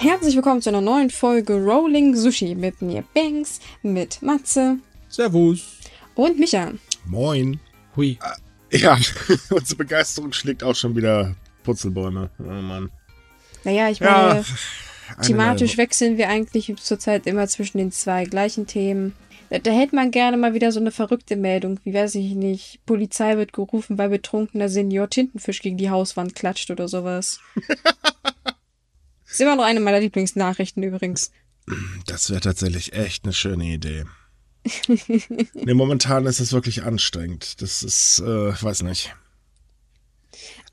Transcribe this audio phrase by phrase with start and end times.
[0.00, 4.78] Herzlich willkommen zu einer neuen Folge Rolling Sushi mit mir Banks, mit Matze
[5.10, 5.76] Servus.
[6.14, 6.72] und Micha.
[7.04, 7.60] Moin.
[7.96, 8.18] Hui.
[8.72, 8.98] Ja,
[9.50, 12.30] unsere Begeisterung schlägt auch schon wieder Putzelbäume.
[12.38, 12.90] Oh Mann.
[13.64, 14.44] Naja, ich Ja, meine,
[15.18, 19.14] eine thematisch wechseln wir eigentlich zurzeit immer zwischen den zwei gleichen Themen.
[19.50, 22.80] Da, da hätte man gerne mal wieder so eine verrückte Meldung, wie weiß ich nicht,
[22.86, 27.40] Polizei wird gerufen, weil betrunkener Senior Tintenfisch gegen die Hauswand klatscht oder sowas.
[29.30, 31.30] ist immer noch eine meiner Lieblingsnachrichten übrigens.
[32.06, 34.04] Das wäre tatsächlich echt eine schöne Idee.
[35.54, 37.62] nee, momentan ist es wirklich anstrengend.
[37.62, 39.14] Das ist, äh, weiß nicht.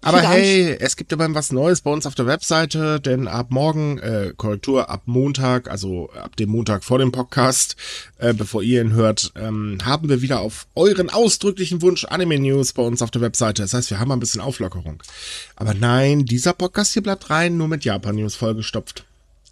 [0.01, 3.97] Aber hey, es gibt aber was Neues bei uns auf der Webseite, denn ab morgen,
[3.97, 7.75] äh, Korrektur, ab Montag, also ab dem Montag vor dem Podcast,
[8.19, 12.83] äh, bevor ihr ihn hört, ähm, haben wir wieder auf euren ausdrücklichen Wunsch Anime-News bei
[12.83, 13.63] uns auf der Webseite.
[13.63, 15.01] Das heißt, wir haben ein bisschen Auflockerung.
[15.55, 19.03] Aber nein, dieser Podcast hier bleibt rein, nur mit Japan-News vollgestopft.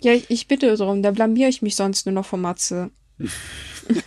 [0.02, 2.92] Ja, ich, ich bitte darum, da blamier ich mich sonst nur noch von Matze.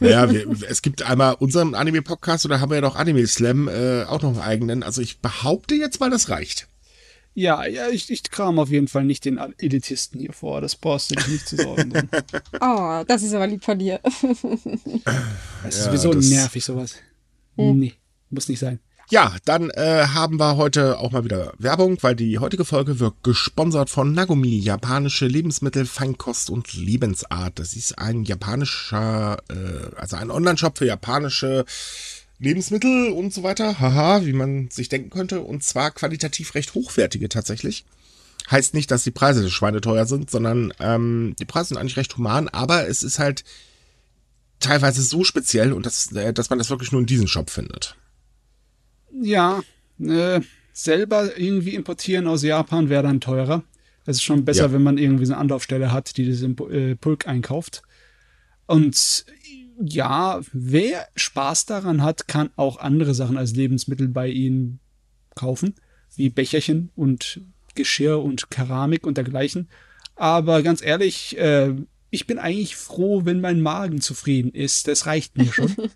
[0.01, 4.03] Naja, wir, es gibt einmal unseren Anime-Podcast oder haben wir ja noch Anime Slam, äh,
[4.05, 4.83] auch noch einen eigenen.
[4.83, 6.67] Also ich behaupte jetzt mal, das reicht.
[7.35, 10.61] Ja, ja, ich, ich kram auf jeden Fall nicht den Elitisten hier vor.
[10.61, 11.91] Das brauchst du dich nicht zu sorgen.
[11.91, 12.09] drum.
[12.61, 14.01] Oh, das ist aber lieb von dir.
[14.03, 14.23] Das
[15.77, 16.97] ist Ja, sowieso das- nervig, sowas.
[17.55, 17.95] Nee,
[18.31, 18.81] muss nicht sein.
[19.11, 23.15] Ja, dann äh, haben wir heute auch mal wieder Werbung, weil die heutige Folge wird
[23.23, 27.59] gesponsert von Nagumi, japanische Lebensmittel, Feinkost und Lebensart.
[27.59, 31.65] Das ist ein japanischer, äh, also ein Online-Shop für japanische
[32.39, 33.81] Lebensmittel und so weiter.
[33.81, 35.41] Haha, wie man sich denken könnte.
[35.41, 37.87] Und zwar qualitativ recht hochwertige tatsächlich.
[38.51, 42.49] Heißt nicht, dass die Preise schweineteuer sind, sondern ähm, die Preise sind eigentlich recht human,
[42.49, 43.45] aber es ist halt
[44.61, 47.97] teilweise so speziell und das, äh, dass man das wirklich nur in diesem Shop findet.
[49.13, 49.63] Ja,
[50.01, 50.41] äh,
[50.73, 53.65] selber irgendwie importieren aus Japan wäre dann teurer.
[54.07, 54.73] Es ist schon besser, Ja.
[54.73, 57.83] wenn man irgendwie so eine Anlaufstelle hat, die das äh, Pulk einkauft.
[58.67, 59.25] Und
[59.81, 64.81] ja, wer Spaß daran hat, kann auch andere Sachen als Lebensmittel bei ihnen
[65.35, 65.75] kaufen,
[66.17, 67.41] wie Becherchen und
[67.75, 69.69] Geschirr und Keramik und dergleichen.
[70.17, 71.75] Aber ganz ehrlich, äh,
[72.11, 74.89] ich bin eigentlich froh, wenn mein Magen zufrieden ist.
[74.89, 75.75] Das reicht mir schon.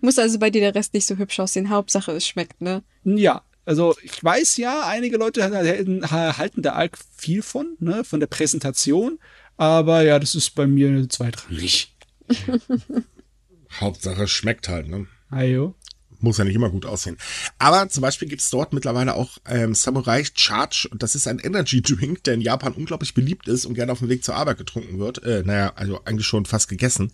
[0.00, 1.70] Muss also bei dir der Rest nicht so hübsch aussehen.
[1.70, 2.82] Hauptsache, es schmeckt, ne?
[3.04, 8.20] Ja, also ich weiß ja, einige Leute halten, halten da arg viel von, ne, von
[8.20, 9.18] der Präsentation.
[9.56, 11.94] Aber ja, das ist bei mir zweitrangig.
[13.80, 15.06] Hauptsache es schmeckt halt, ne?
[15.30, 15.74] Ayo.
[16.18, 17.16] Muss ja nicht immer gut aussehen.
[17.58, 20.88] Aber zum Beispiel gibt's dort mittlerweile auch ähm, Samurai Charge.
[20.90, 23.98] Und das ist ein Energy Drink, der in Japan unglaublich beliebt ist und gerne auf
[23.98, 25.22] dem Weg zur Arbeit getrunken wird.
[25.24, 27.12] Äh, naja, also eigentlich schon fast gegessen.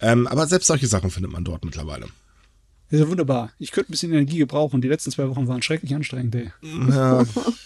[0.00, 2.06] Ähm, aber selbst solche Sachen findet man dort mittlerweile.
[2.90, 3.52] Das ist ja wunderbar.
[3.58, 4.80] Ich könnte ein bisschen Energie gebrauchen.
[4.80, 6.52] Die letzten zwei Wochen waren schrecklich anstrengend, ey.
[6.62, 7.24] Ja,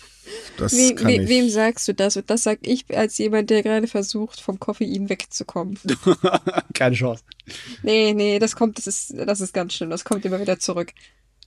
[0.57, 1.29] das We kann we ich.
[1.29, 2.17] wem sagst du das?
[2.17, 5.79] Und das sag ich als jemand, der gerade versucht, vom Koffein wegzukommen.
[6.75, 7.23] Keine Chance.
[7.83, 9.91] Nee, nee, das kommt, das ist, das ist ganz schlimm.
[9.91, 10.93] Das kommt immer wieder zurück.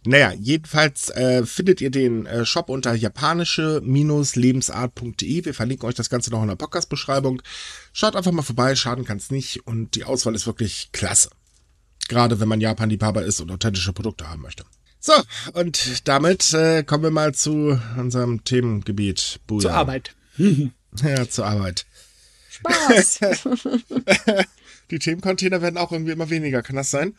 [0.06, 5.46] Naja, jedenfalls äh, findet ihr den äh, Shop unter japanische-lebensart.de.
[5.46, 7.41] Wir verlinken euch das Ganze noch in der Podcast-Beschreibung.
[7.94, 9.66] Schaut einfach mal vorbei, schaden kann's nicht.
[9.66, 11.30] Und die Auswahl ist wirklich klasse.
[12.09, 14.66] Gerade wenn man Japan-Liebhaber ist und authentische Produkte haben möchte.
[15.00, 15.13] So,
[15.53, 19.40] und damit äh, kommen wir mal zu unserem Themengebiet.
[19.47, 19.62] Buja.
[19.62, 20.13] Zur Arbeit.
[21.02, 21.88] Ja, zur Arbeit.
[22.52, 23.19] Spaß.
[24.92, 27.16] Die Themencontainer werden auch irgendwie immer weniger, kann das sein?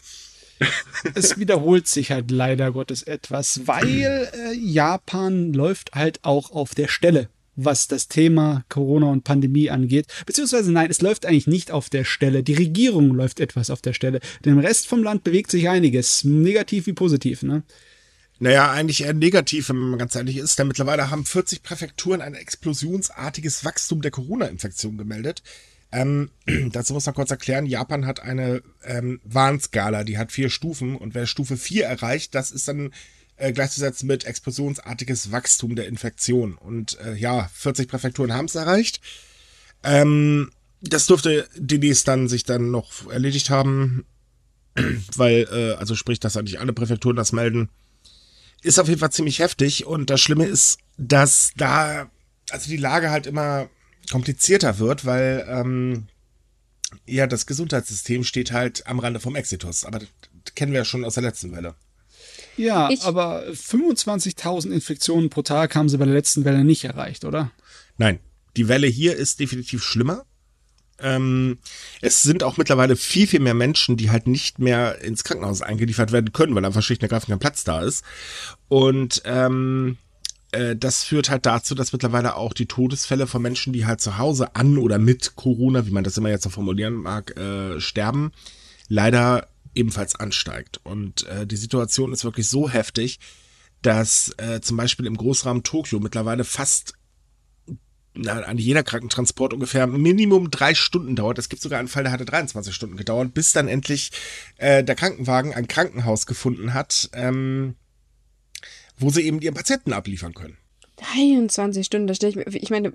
[1.15, 6.89] es wiederholt sich halt leider Gottes etwas, weil äh, Japan läuft halt auch auf der
[6.89, 10.07] Stelle, was das Thema Corona und Pandemie angeht.
[10.27, 12.43] Beziehungsweise nein, es läuft eigentlich nicht auf der Stelle.
[12.43, 14.21] Die Regierung läuft etwas auf der Stelle.
[14.45, 17.43] Denn im Rest vom Land bewegt sich einiges, negativ wie positiv.
[17.43, 17.63] Ne?
[18.41, 22.35] Naja, eigentlich eher negativ, wenn man ganz ehrlich ist, denn mittlerweile haben 40 Präfekturen ein
[22.35, 25.43] explosionsartiges Wachstum der Corona-Infektion gemeldet.
[25.95, 26.31] Ähm,
[26.73, 31.15] dazu muss man kurz erklären, Japan hat eine ähm, Warnskala, die hat vier Stufen und
[31.15, 32.93] wer Stufe 4 erreicht, das ist dann
[33.37, 36.55] äh, gleichzusetzen mit explosionsartiges Wachstum der Infektion.
[36.57, 39.01] Und äh, ja, 40 Präfekturen haben es erreicht.
[39.83, 40.51] Ähm,
[40.81, 44.05] das dürfte demnächst dann sich dann noch erledigt haben,
[45.17, 47.71] weil, äh, also sprich, dass eigentlich alle Präfekturen das melden
[48.65, 52.11] ist auf jeden Fall ziemlich heftig und das Schlimme ist, dass da
[52.51, 53.69] also die Lage halt immer
[54.11, 56.07] komplizierter wird, weil ähm,
[57.07, 60.09] ja das Gesundheitssystem steht halt am Rande vom Exitus, aber das
[60.55, 61.75] kennen wir ja schon aus der letzten Welle.
[62.57, 67.25] Ja, Ich- aber 25.000 Infektionen pro Tag haben sie bei der letzten Welle nicht erreicht,
[67.25, 67.51] oder?
[67.99, 68.21] Nein,
[68.57, 70.25] die Welle hier ist definitiv schlimmer.
[71.01, 71.59] Ähm,
[72.01, 76.13] es sind auch mittlerweile viel, viel mehr Menschen, die halt nicht mehr ins Krankenhaus eingeliefert
[76.13, 78.05] werden können, weil einfach schlicht und ergreifend kein Platz da ist.
[78.69, 79.99] Und ähm,
[80.55, 84.19] äh, das führt halt dazu, dass mittlerweile auch die Todesfälle von Menschen, die halt zu
[84.19, 88.33] Hause an oder mit Corona, wie man das immer jetzt so formulieren mag, äh, sterben,
[88.89, 90.81] leider ebenfalls ansteigt.
[90.85, 93.19] Und äh, die Situation ist wirklich so heftig,
[93.83, 96.95] dass äh, zum Beispiel im Großraum Tokio mittlerweile fast
[98.15, 101.39] na, an jeder Krankentransport ungefähr Minimum drei Stunden dauert.
[101.39, 104.13] Es gibt sogar einen Fall, der hatte 23 Stunden gedauert, bis dann endlich
[104.57, 107.75] äh, der Krankenwagen ein Krankenhaus gefunden hat, ähm,
[108.99, 110.57] wo sie eben ihren Patienten abliefern können.
[111.17, 112.93] 23 Stunden, da stelle ich mir, ich meine,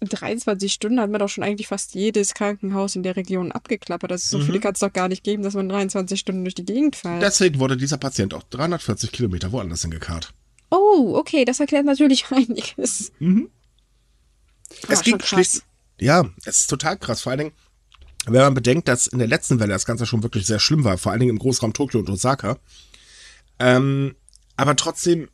[0.00, 4.10] 23 Stunden hat man doch schon eigentlich fast jedes Krankenhaus in der Region abgeklappert.
[4.10, 6.64] Also so viele kann es doch gar nicht geben, dass man 23 Stunden durch die
[6.64, 7.22] Gegend fährt.
[7.22, 10.32] Deswegen wurde dieser Patient auch 340 Kilometer woanders hingekarrt.
[10.70, 13.12] oh, okay, das erklärt natürlich einiges.
[14.88, 15.62] Es Ah, ging schlicht.
[16.00, 17.20] Ja, es ist total krass.
[17.22, 17.52] Vor allen Dingen,
[18.26, 20.98] wenn man bedenkt, dass in der letzten Welle das Ganze schon wirklich sehr schlimm war,
[20.98, 22.58] vor allen Dingen im Großraum Tokio und Osaka.
[23.62, 24.16] Ähm,
[24.56, 25.28] aber trotzdem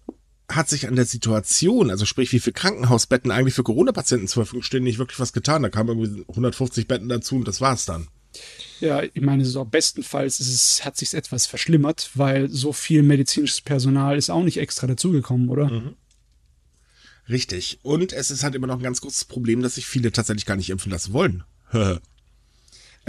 [0.51, 4.63] hat sich an der Situation, also sprich, wie viele Krankenhausbetten eigentlich für Corona-Patienten zur Verfügung
[4.63, 5.63] stehen, nicht wirklich was getan.
[5.63, 8.09] Da kamen irgendwie 150 Betten dazu und das war's dann.
[8.81, 13.63] Ja, ich meine, so bestenfalls ist es, hat sich etwas verschlimmert, weil so viel medizinisches
[13.63, 15.95] Personal ist auch nicht extra dazugekommen, oder?
[17.29, 17.81] Richtig.
[17.83, 20.57] Und es ist halt immer noch ein ganz großes Problem, dass sich viele tatsächlich gar
[20.57, 21.45] nicht impfen lassen wollen.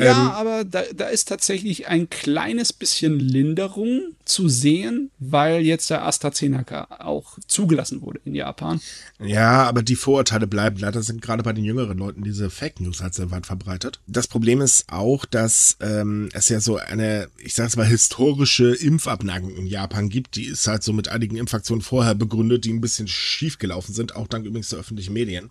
[0.06, 6.06] Ja, aber da, da ist tatsächlich ein kleines bisschen Linderung zu sehen, weil jetzt der
[6.06, 8.80] AstraZeneca auch zugelassen wurde in Japan.
[9.20, 10.78] Ja, aber die Vorurteile bleiben.
[10.78, 14.00] Leider sind gerade bei den jüngeren Leuten diese Fake News halt sehr weit verbreitet.
[14.08, 19.56] Das Problem ist auch, dass ähm, es ja so eine, ich sag's mal, historische Impfabneigung
[19.56, 20.36] in Japan gibt.
[20.36, 24.16] Die ist halt so mit einigen Impfaktionen vorher begründet, die ein bisschen schief gelaufen sind,
[24.16, 25.50] auch dank übrigens der öffentlichen Medien.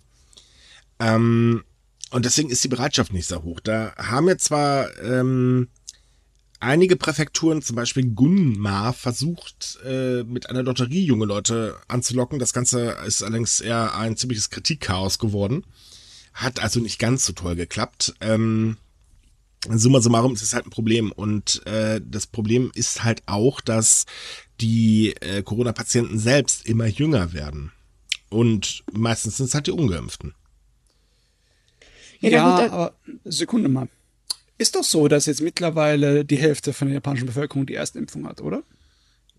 [0.99, 1.63] Ähm,
[2.11, 3.59] und deswegen ist die Bereitschaft nicht sehr hoch.
[3.59, 5.67] Da haben wir zwar ähm,
[6.59, 12.39] einige Präfekturen, zum Beispiel Gunma, versucht, äh, mit einer Lotterie junge Leute anzulocken.
[12.39, 15.65] Das Ganze ist allerdings eher ein ziemliches Kritikchaos geworden.
[16.33, 18.15] Hat also nicht ganz so toll geklappt.
[18.21, 18.77] Ähm,
[19.69, 21.11] summa summarum ist es halt ein Problem.
[21.11, 24.05] Und äh, das Problem ist halt auch, dass
[24.61, 27.71] die äh, Corona-Patienten selbst immer jünger werden.
[28.29, 30.33] Und meistens sind es halt die Ungeimpften.
[32.19, 32.93] Ja, Ja, aber
[33.25, 33.87] Sekunde mal.
[34.57, 38.27] Ist doch so, dass jetzt mittlerweile die Hälfte von der japanischen Bevölkerung die erste Impfung
[38.27, 38.63] hat, oder?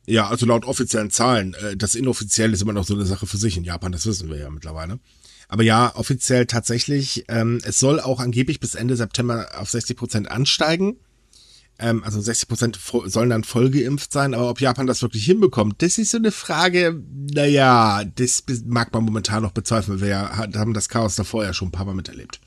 [0.07, 1.55] Ja, also laut offiziellen Zahlen.
[1.55, 4.31] Äh, Das inoffiziell ist immer noch so eine Sache für sich in Japan, das wissen
[4.31, 4.99] wir ja mittlerweile.
[5.49, 7.25] Aber ja, offiziell tatsächlich.
[7.29, 10.97] Ähm, es soll auch angeblich bis Ende September auf 60 Prozent ansteigen.
[11.79, 14.33] Ähm, also 60 Prozent sollen dann voll geimpft sein.
[14.33, 17.03] Aber ob Japan das wirklich hinbekommt, das ist so eine Frage.
[17.35, 20.01] Naja, das mag man momentan noch bezweifeln.
[20.01, 22.41] Wir ja- haben das Chaos davor ja schon ein paar Mal miterlebt.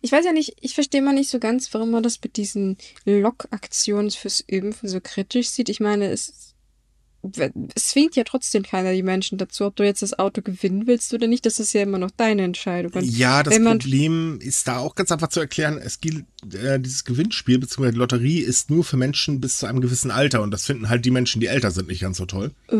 [0.00, 2.76] Ich weiß ja nicht, ich verstehe mal nicht so ganz, warum man das mit diesen
[3.04, 5.68] Lockaktionen fürs Impfen so kritisch sieht.
[5.68, 6.54] Ich meine, es,
[7.74, 11.12] es zwingt ja trotzdem keiner die Menschen dazu, ob du jetzt das Auto gewinnen willst
[11.14, 11.46] oder nicht.
[11.46, 12.92] Das ist ja immer noch deine Entscheidung.
[12.92, 15.78] Und Ja, das Problem ist da auch ganz einfach zu erklären.
[15.78, 17.90] Es gilt, äh, dieses Gewinnspiel bzw.
[17.90, 21.04] die Lotterie ist nur für Menschen bis zu einem gewissen Alter und das finden halt
[21.04, 22.52] die Menschen, die älter sind, nicht ganz so toll.
[22.68, 22.76] Äh.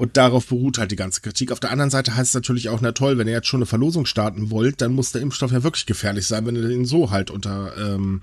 [0.00, 1.52] Und darauf beruht halt die ganze Kritik.
[1.52, 3.66] Auf der anderen Seite heißt es natürlich auch, na toll, wenn ihr jetzt schon eine
[3.66, 7.10] Verlosung starten wollt, dann muss der Impfstoff ja wirklich gefährlich sein, wenn ihr den so
[7.10, 8.22] halt unter, ähm,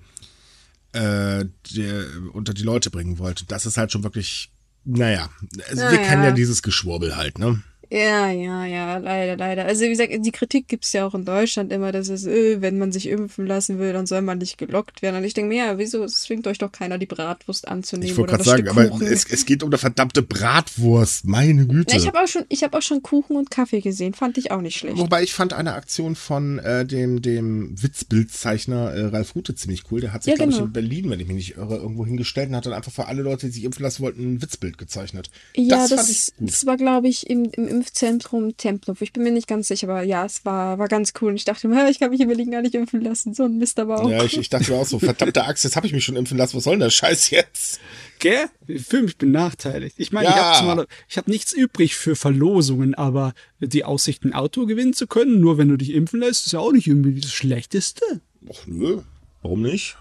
[0.93, 1.87] äh, die,
[2.33, 3.51] unter die Leute bringen wollt.
[3.51, 4.49] Das ist halt schon wirklich,
[4.85, 5.29] naja,
[5.69, 6.01] also wir Naja.
[6.07, 7.61] kennen ja dieses Geschwurbel halt, ne?
[7.89, 9.65] Ja, ja, ja, leider, leider.
[9.65, 12.77] Also wie gesagt, die Kritik gibt's ja auch in Deutschland immer, dass es, äh, wenn
[12.77, 15.17] man sich impfen lassen will, dann soll man nicht gelockt werden.
[15.17, 18.17] Und ich denke mir, ja, wieso es zwingt euch doch keiner, die Bratwurst anzunehmen Ich
[18.17, 21.95] wollte gerade sagen, aber es, es geht um eine verdammte Bratwurst, meine Güte.
[21.95, 24.51] Na, ich habe auch schon, ich habe auch schon Kuchen und Kaffee gesehen, fand ich
[24.51, 24.97] auch nicht schlecht.
[24.97, 30.01] Wobei ich fand eine Aktion von äh, dem, dem Witzbildzeichner äh, Ralf Rute ziemlich cool.
[30.01, 30.63] Der hat sich, Ja, glaube genau.
[30.63, 33.05] ich, in Berlin, wenn ich mich nicht irre, irgendwo hingestellt und hat dann einfach für
[33.05, 35.29] alle Leute, die sich impfen lassen wollten, ein Witzbild gezeichnet.
[35.55, 39.01] Ja, das, das, das war, glaube ich, im, im Impfzentrum Tempelhof.
[39.01, 41.29] Ich bin mir nicht ganz sicher, aber ja, es war, war ganz cool.
[41.29, 43.33] Und ich dachte mir, ich kann mich in Berlin gar nicht impfen lassen.
[43.33, 44.09] So ein Mist aber auch.
[44.09, 46.37] Ja, ich, ich dachte mir auch so, verdammte Axt, jetzt habe ich mich schon impfen
[46.37, 47.79] lassen, was soll denn der Scheiß jetzt?
[48.19, 48.47] Gell?
[48.67, 49.95] Ich fühle mich benachteiligt.
[49.99, 50.85] Ich meine, ich Ja.
[51.07, 55.57] ich habe nichts übrig für Verlosungen, aber die Aussicht, ein Auto gewinnen zu können, nur
[55.57, 58.03] wenn du dich impfen lässt, ist ja auch nicht irgendwie das Schlechteste.
[58.51, 59.01] Ach nö,
[59.41, 59.97] warum nicht?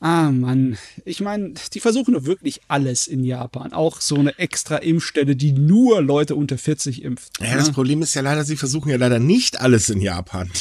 [0.00, 0.78] Ah, Mann.
[1.04, 3.72] Ich meine, die versuchen doch wirklich alles in Japan.
[3.72, 7.32] Auch so eine extra Impfstelle, die nur Leute unter 40 impft.
[7.40, 10.48] Ja, das Problem ist ja leider, sie versuchen ja leider nicht alles in Japan.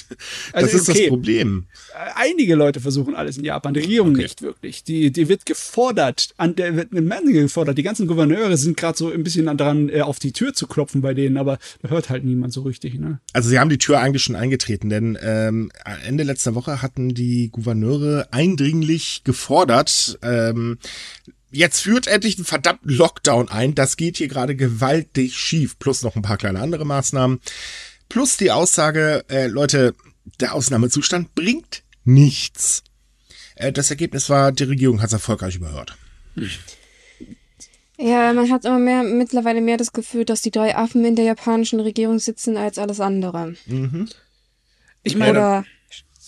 [0.53, 0.99] Das Also, ist okay.
[1.01, 1.65] das Problem.
[2.15, 4.83] Einige Leute versuchen alles in Japan, die Regierung nicht wirklich.
[4.83, 7.77] Die, die wird gefordert, an der wird eine Menge gefordert.
[7.77, 11.01] Die ganzen Gouverneure sind gerade so ein bisschen dran, äh, auf die Tür zu klopfen
[11.01, 13.19] bei denen, aber da hört halt niemand so richtig, ne?
[13.33, 15.71] Also sie haben die Tür eigentlich schon eingetreten, denn ähm,
[16.05, 20.79] Ende letzter Woche hatten die Gouverneure eindringlich gefordert, ähm,
[21.51, 23.75] jetzt führt endlich einen verdammten Lockdown ein.
[23.75, 25.77] Das geht hier gerade gewaltig schief.
[25.77, 27.39] Plus noch ein paar kleine andere Maßnahmen.
[28.09, 29.93] Plus die Aussage, äh, Leute,
[30.39, 32.83] der Ausnahmezustand bringt nichts.
[33.55, 35.95] Äh, das Ergebnis war, die Regierung hat es erfolgreich überhört.
[37.97, 41.25] Ja, man hat immer mehr, mittlerweile mehr das Gefühl, dass die drei Affen in der
[41.25, 43.55] japanischen Regierung sitzen als alles andere.
[43.65, 44.07] Mhm.
[45.03, 45.65] Ich meine, Oder,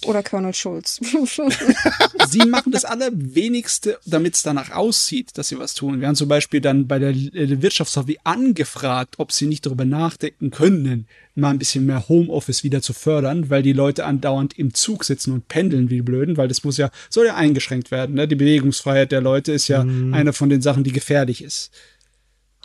[0.05, 0.99] oder Colonel Schulz.
[2.29, 5.99] sie machen das Allerwenigste, damit es danach aussieht, dass sie was tun.
[5.99, 10.51] Wir haben zum Beispiel dann bei der äh, Wirtschaftslobby angefragt, ob sie nicht darüber nachdenken
[10.51, 15.03] können, mal ein bisschen mehr Homeoffice wieder zu fördern, weil die Leute andauernd im Zug
[15.05, 18.15] sitzen und pendeln wie die Blöden, weil das muss ja, soll ja eingeschränkt werden.
[18.15, 18.27] Ne?
[18.27, 20.13] Die Bewegungsfreiheit der Leute ist ja Mhm.
[20.13, 21.71] eine von den Sachen, die gefährlich ist.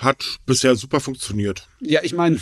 [0.05, 1.67] Hat bisher super funktioniert.
[1.81, 2.39] Ja, ich meine,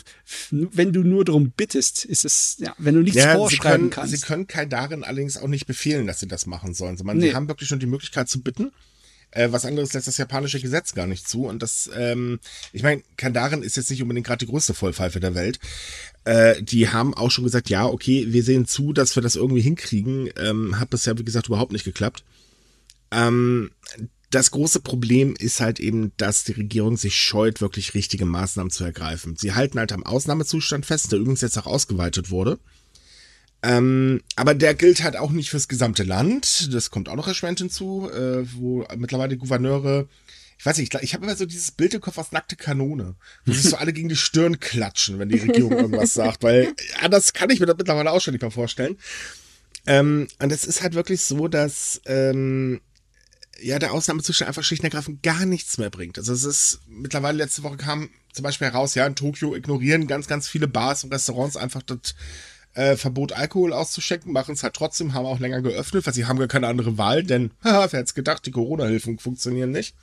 [0.51, 3.91] wenn du nur darum bittest, ist es, ja, wenn du nichts Ja, sie vorschreiben können,
[3.91, 4.15] kannst.
[4.15, 7.29] sie können Kai darin allerdings auch nicht befehlen, dass sie das machen sollen, sondern Nee.
[7.31, 8.73] sie haben wirklich schon die Möglichkeit zu bitten.
[9.35, 11.47] Äh, was anderes lässt das japanische Gesetz gar nicht zu.
[11.47, 12.39] Und das, ähm,
[12.75, 15.59] ich meine, Kandaren ist jetzt nicht unbedingt gerade die größte Vollpfeife der Welt.
[16.25, 19.63] Äh, die haben auch schon gesagt, ja, okay, wir sehen zu, dass wir das irgendwie
[19.63, 20.29] hinkriegen.
[20.37, 22.25] Ähm, hat bisher, wie gesagt, überhaupt nicht geklappt.
[23.11, 23.71] Ähm,
[24.35, 28.83] das große Problem ist halt eben, dass die Regierung sich scheut, wirklich richtige Maßnahmen zu
[28.83, 29.37] ergreifen.
[29.37, 32.59] Sie halten halt am Ausnahmezustand fest, der übrigens jetzt auch ausgeweitet wurde.
[33.63, 36.73] Ähm, aber der gilt halt auch nicht fürs gesamte Land.
[36.73, 40.09] Das kommt auch noch erschwerend hinzu, äh, wo mittlerweile die Gouverneure,
[40.59, 43.15] ich weiß nicht, ich, ich habe immer so dieses Bild im Kopf aus nackte Kanone,
[43.45, 46.73] wo sich so alle gegen die Stirn klatschen, wenn die Regierung irgendwas sagt, weil
[47.03, 48.97] anders kann ich mir das mittlerweile auch schon nicht mehr vorstellen.
[49.87, 52.81] Ähm, und es ist halt wirklich so, dass ähm,
[53.63, 56.19] ja der Ausnahmezustand einfach schlicht und ergreifend gar nichts mehr bringt.
[56.19, 60.27] Also es ist mittlerweile letzte Woche kam zum Beispiel heraus, ja in Tokio ignorieren ganz
[60.27, 62.15] ganz viele Bars und Restaurants einfach das
[62.75, 66.39] äh, Verbot Alkohol auszuschenken, machen es halt trotzdem, haben auch länger geöffnet, weil sie haben
[66.39, 69.95] gar keine andere Wahl, denn haha, wer hätte gedacht, die Corona-Hilfen funktionieren nicht.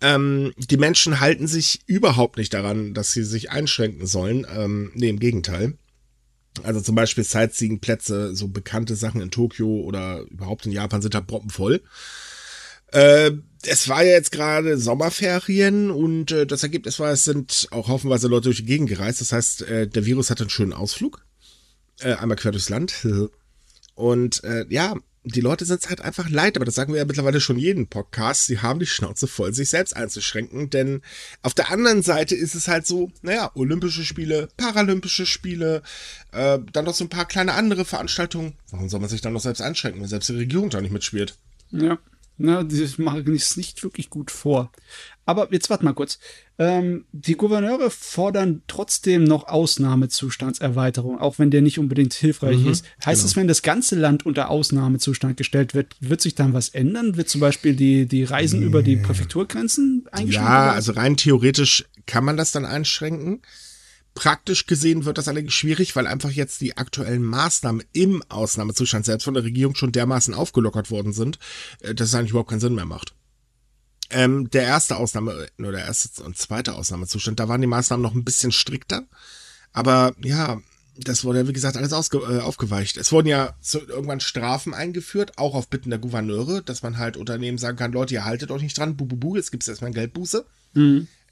[0.00, 4.46] Ähm, die Menschen halten sich überhaupt nicht daran, dass sie sich einschränken sollen.
[4.54, 5.74] Ähm, nee, im Gegenteil.
[6.62, 11.20] Also zum Beispiel Sightseeing-Plätze, so bekannte Sachen in Tokio oder überhaupt in Japan sind da
[11.20, 11.82] proppenvoll.
[12.92, 17.88] Äh, es war ja jetzt gerade Sommerferien und äh, das Ergebnis war, es sind auch
[17.88, 19.20] haufenweise Leute durch die Gegend gereist.
[19.20, 21.24] Das heißt, äh, der Virus hatte einen schönen Ausflug.
[22.00, 23.06] Äh, einmal quer durchs Land.
[23.94, 27.04] Und äh, ja, die Leute sind es halt einfach leid, aber das sagen wir ja
[27.04, 28.46] mittlerweile schon jeden Podcast.
[28.46, 31.02] Sie haben die Schnauze voll, sich selbst einzuschränken, denn
[31.42, 35.82] auf der anderen Seite ist es halt so, naja, Olympische Spiele, Paralympische Spiele,
[36.32, 38.54] äh, dann noch so ein paar kleine andere Veranstaltungen.
[38.70, 41.36] Warum soll man sich dann noch selbst einschränken, wenn selbst die Regierung da nicht mitspielt?
[41.70, 41.98] Ja,
[42.38, 44.70] na, die machen es nicht wirklich gut vor.
[45.26, 46.18] Aber jetzt warte mal kurz.
[46.56, 52.84] Ähm, die Gouverneure fordern trotzdem noch Ausnahmezustandserweiterung, auch wenn der nicht unbedingt hilfreich ist.
[53.04, 57.16] Heißt es, wenn das ganze Land unter Ausnahmezustand gestellt wird, wird sich dann was ändern?
[57.16, 60.48] Wird zum Beispiel die, die Reisen über die Präfekturgrenzen eingeschränkt?
[60.48, 60.74] Ja, werden?
[60.76, 63.42] also rein theoretisch kann man das dann einschränken.
[64.18, 69.22] Praktisch gesehen wird das allerdings schwierig, weil einfach jetzt die aktuellen Maßnahmen im Ausnahmezustand selbst
[69.22, 71.38] von der Regierung schon dermaßen aufgelockert worden sind,
[71.82, 73.14] äh, dass es eigentlich überhaupt keinen Sinn mehr macht.
[74.10, 78.16] Ähm, der erste Ausnahme, nur der erste und zweite Ausnahmezustand, da waren die Maßnahmen noch
[78.16, 79.04] ein bisschen strikter.
[79.72, 80.60] Aber ja,
[80.96, 82.96] das wurde, wie gesagt, alles ausge äh, aufgeweicht.
[82.96, 87.16] Es wurden ja zu, irgendwann Strafen eingeführt, auch auf Bitten der Gouverneure, dass man halt
[87.16, 89.92] Unternehmen sagen kann, Leute, ihr haltet euch nicht dran, bu, bu, bu, jetzt gibt's erstmal
[89.92, 90.44] Geldbuße.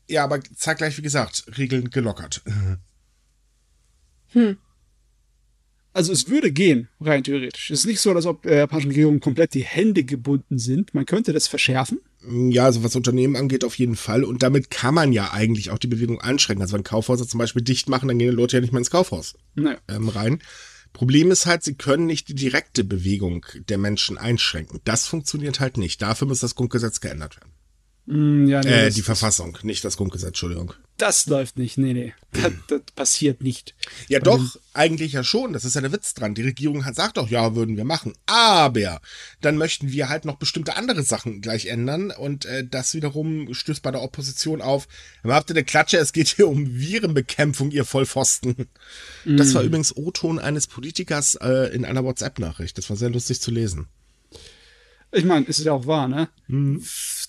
[0.08, 2.42] Ja, aber zeitgleich, wie gesagt, Regeln gelockert.
[5.92, 7.70] Also es würde gehen, rein theoretisch.
[7.70, 10.92] Es ist nicht so, als ob der japanischen Regierung komplett die Hände gebunden sind.
[10.92, 12.00] Man könnte das verschärfen.
[12.28, 14.22] Ja, also was Unternehmen angeht, auf jeden Fall.
[14.24, 16.62] Und damit kann man ja eigentlich auch die Bewegung einschränken.
[16.62, 18.90] Also wenn Kaufhäuser zum Beispiel dicht machen, dann gehen die Leute ja nicht mehr ins
[18.90, 19.78] Kaufhaus Naja.
[19.88, 20.42] ähm, rein.
[20.92, 24.80] Problem ist halt, sie können nicht die direkte Bewegung der Menschen einschränken.
[24.84, 26.02] Das funktioniert halt nicht.
[26.02, 27.52] Dafür muss das Grundgesetz geändert werden.
[28.06, 30.72] Mm, ja, nee, Äh, die Verfassung, nicht das Grundgesetz, Entschuldigung.
[30.96, 31.76] das läuft nicht.
[31.76, 32.14] Nee, nee.
[32.36, 33.74] Das, das passiert nicht.
[34.08, 35.52] Ja, doch, eigentlich ja schon.
[35.52, 36.34] Das ist ja der Witz dran.
[36.34, 38.12] Die Regierung hat sagt doch, ja, würden wir machen.
[38.26, 39.00] Aber
[39.40, 42.10] dann möchten wir halt noch bestimmte andere Sachen gleich ändern.
[42.12, 44.86] Und äh, das wiederum stößt bei der Opposition auf.
[45.24, 45.96] Aber habt ihr eine Klatsche?
[45.98, 48.68] Es geht hier um Virenbekämpfung, ihr Vollpfosten.
[49.24, 52.78] Das war übrigens O-Ton eines Politikers äh, in einer WhatsApp-Nachricht.
[52.78, 53.88] Das war sehr lustig zu lesen.
[55.12, 56.28] Ich meine, es ist ja auch wahr, ne?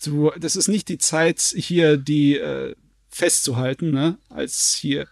[0.08, 2.76] Du, das ist nicht die Zeit, hier die äh,
[3.10, 4.18] festzuhalten, ne?
[4.30, 5.08] Als hier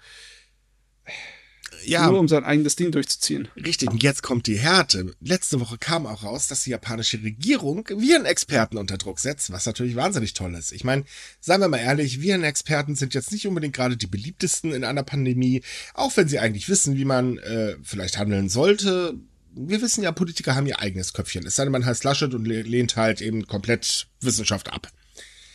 [1.84, 3.48] Ja, nur um sein eigenes Ding durchzuziehen.
[3.56, 5.14] Richtig, und jetzt kommt die Härte.
[5.22, 9.96] Letzte Woche kam auch raus, dass die japanische Regierung Virenexperten unter Druck setzt, was natürlich
[9.96, 10.72] wahnsinnig toll ist.
[10.72, 11.04] Ich meine,
[11.40, 15.62] seien wir mal ehrlich, Virenexperten sind jetzt nicht unbedingt gerade die beliebtesten in einer Pandemie,
[15.94, 19.16] auch wenn sie eigentlich wissen, wie man äh, vielleicht handeln sollte.
[19.58, 21.46] Wir wissen ja, Politiker haben ihr eigenes Köpfchen.
[21.46, 24.90] Es sei denn, man heißt Laschet und le- lehnt halt eben komplett Wissenschaft ab.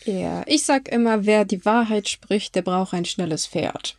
[0.06, 3.96] Ja, ich sag immer, wer die Wahrheit spricht, der braucht ein schnelles Pferd.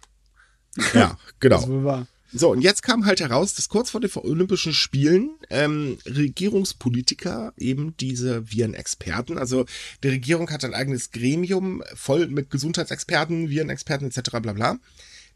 [0.94, 2.06] Ja, genau.
[2.34, 7.96] So, und jetzt kam halt heraus, dass kurz vor den Olympischen Spielen ähm, Regierungspolitiker, eben
[7.98, 9.66] diese Virenexperten, also
[10.02, 14.30] die Regierung hat ein eigenes Gremium voll mit Gesundheitsexperten, Virenexperten etc.
[14.42, 14.78] bla bla,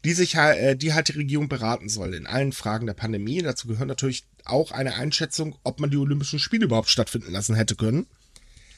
[0.06, 3.42] die sich halt, äh, die halt die Regierung beraten soll in allen Fragen der Pandemie.
[3.42, 7.74] Dazu gehört natürlich auch eine Einschätzung, ob man die Olympischen Spiele überhaupt stattfinden lassen hätte
[7.74, 8.06] können.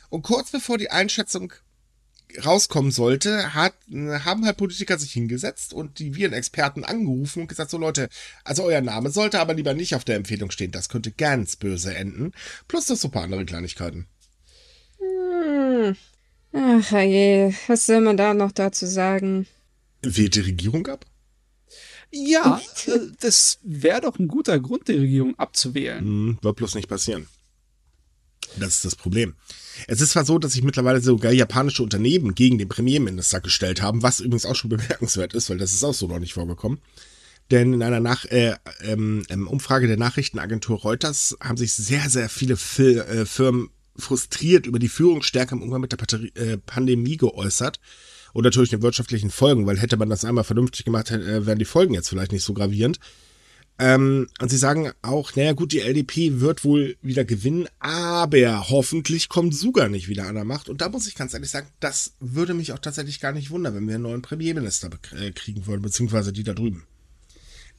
[0.09, 1.53] Und kurz bevor die Einschätzung
[2.47, 7.77] rauskommen sollte, hat, haben halt Politiker sich hingesetzt und die Virenexperten angerufen und gesagt, so
[7.77, 8.09] Leute,
[8.43, 11.95] also euer Name sollte aber lieber nicht auf der Empfehlung stehen, das könnte ganz böse
[11.95, 12.33] enden.
[12.69, 14.07] Plus noch so ein paar andere Kleinigkeiten.
[14.99, 15.95] Hm.
[16.55, 19.47] Ach je, was soll man da noch dazu sagen?
[20.01, 21.05] Wählt die Regierung ab?
[22.11, 26.01] Ja, äh, das wäre doch ein guter Grund, die Regierung abzuwählen.
[26.01, 27.27] Hm, wird bloß nicht passieren.
[28.59, 29.35] Das ist das Problem.
[29.87, 34.03] Es ist zwar so, dass sich mittlerweile sogar japanische Unternehmen gegen den Premierminister gestellt haben,
[34.03, 36.81] was übrigens auch schon bemerkenswert ist, weil das ist auch so noch nicht vorgekommen.
[37.51, 42.29] Denn in einer Nach äh, ähm, ähm Umfrage der Nachrichtenagentur Reuters haben sich sehr, sehr
[42.29, 47.17] viele Fil äh, Firmen frustriert über die Führungsstärke im Umgang mit der Pateri äh, Pandemie
[47.17, 47.81] geäußert
[48.33, 51.65] und natürlich den wirtschaftlichen Folgen, weil hätte man das einmal vernünftig gemacht, äh, wären die
[51.65, 52.99] Folgen jetzt vielleicht nicht so gravierend.
[53.81, 59.29] Ähm, und sie sagen auch, naja gut, die LDP wird wohl wieder gewinnen, aber hoffentlich
[59.29, 60.69] kommt Suga nicht wieder an der Macht.
[60.69, 63.77] Und da muss ich ganz ehrlich sagen, das würde mich auch tatsächlich gar nicht wundern,
[63.77, 66.85] wenn wir einen neuen Premierminister äh, kriegen würden, beziehungsweise die da drüben.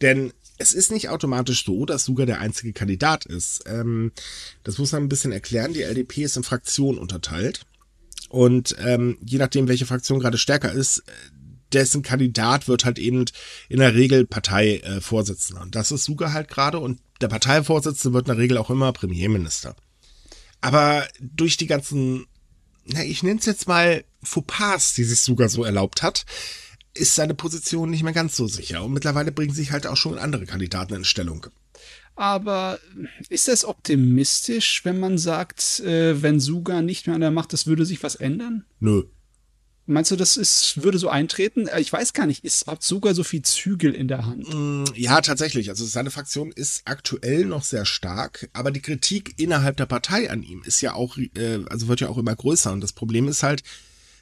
[0.02, 3.64] Denn es ist nicht automatisch so, dass Suga der einzige Kandidat ist.
[3.66, 4.14] Ähm,
[4.64, 5.74] das muss man ein bisschen erklären.
[5.74, 7.66] Die LDP ist in Fraktionen unterteilt.
[8.30, 11.04] Und ähm, je nachdem, welche Fraktion gerade stärker ist,
[11.74, 13.26] dessen Kandidat wird halt eben
[13.68, 15.62] in der Regel Parteivorsitzender.
[15.62, 18.92] und das ist Suga halt gerade und der Parteivorsitzende wird in der Regel auch immer
[18.94, 19.76] Premierminister.
[20.62, 22.26] Aber durch die ganzen,
[22.86, 26.26] na, ich nenne es jetzt mal Fauxpas, die sich Suga so erlaubt hat,
[26.94, 28.84] ist seine Position nicht mehr ganz so sicher.
[28.84, 31.48] Und mittlerweile bringen sich halt auch schon andere Kandidaten in Stellung.
[32.20, 32.80] Aber
[33.30, 37.66] ist das optimistisch, wenn man sagt, äh, wenn Suga nicht mehr an der Macht ist,
[37.66, 38.66] würde sich was ändern?
[38.82, 39.04] Nö.
[39.86, 41.68] Meinst du, das ist, würde so eintreten?
[41.68, 44.54] Äh, ich weiß gar nicht, ist, hat sogar so viel Zügel in der Hand?
[44.54, 45.70] Mm, ja, tatsächlich.
[45.70, 50.44] Also seine Fraktion ist aktuell noch sehr stark, aber die Kritik innerhalb der Partei an
[50.44, 52.74] ihm ist ja auch, äh, also wird ja auch immer größer.
[52.74, 53.64] Und das Problem ist halt,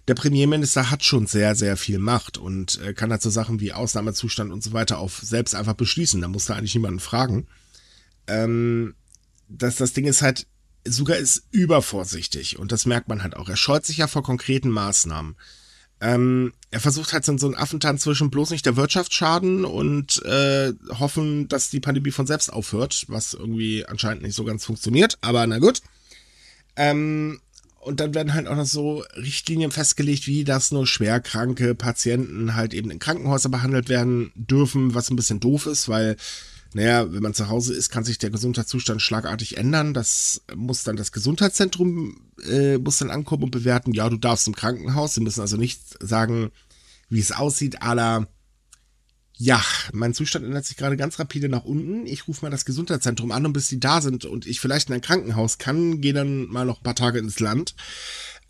[0.08, 3.74] der Premierminister hat schon sehr, sehr viel Macht und äh, kann halt so Sachen wie
[3.74, 6.22] Ausnahmezustand und so weiter auf selbst einfach beschließen.
[6.22, 7.48] Da muss da eigentlich niemanden fragen.
[8.28, 8.96] Ähm,
[9.50, 10.48] dass das Ding ist halt,
[10.86, 13.50] Suga ist übervorsichtig und das merkt man halt auch.
[13.50, 15.36] Er scheut sich ja vor konkreten Maßnahmen.
[16.00, 20.74] Ähm, er versucht halt so einen Affentanz zwischen bloß nicht der Wirtschaft schaden und äh,
[21.00, 25.48] hoffen, dass die Pandemie von selbst aufhört, was irgendwie anscheinend nicht so ganz funktioniert, aber
[25.48, 25.82] na gut.
[26.76, 27.42] Ähm,
[27.80, 32.74] und dann werden halt auch noch so Richtlinien festgelegt, wie dass nur schwerkranke Patienten halt
[32.74, 36.18] eben in Krankenhäusern behandelt werden dürfen, was ein bisschen doof ist, weil
[36.74, 39.94] naja, wenn man zu Hause ist, kann sich der Gesundheitszustand schlagartig ändern.
[39.94, 44.56] Das muss dann das Gesundheitszentrum äh, muss dann ankommen und bewerten, ja, du darfst im
[44.56, 45.16] Krankenhaus.
[45.16, 46.52] Sie müssen also nicht sagen,
[47.10, 48.28] wie es aussieht, aller
[49.40, 52.08] ja, mein Zustand ändert sich gerade ganz rapide nach unten.
[52.08, 54.96] Ich rufe mal das Gesundheitszentrum an und bis die da sind und ich vielleicht in
[54.96, 57.76] ein Krankenhaus kann, gehe dann mal noch ein paar Tage ins Land.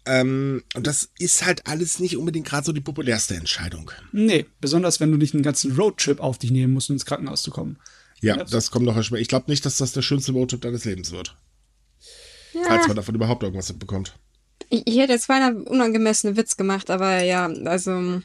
[0.05, 3.91] Ähm, und das ist halt alles nicht unbedingt gerade so die populärste Entscheidung.
[4.13, 7.43] Nee, besonders wenn du nicht einen ganzen Roadtrip auf dich nehmen musst, um ins Krankenhaus
[7.43, 7.77] zu kommen.
[8.21, 11.11] Ja, das kommt noch erst Ich glaube nicht, dass das der schönste Roadtrip deines Lebens
[11.11, 11.35] wird.
[12.53, 12.61] Ja.
[12.65, 14.13] Falls man davon überhaupt irgendwas bekommt.
[14.69, 18.21] Ich, ich hätte jetzt beinahe unangemessene Witz gemacht, aber ja, also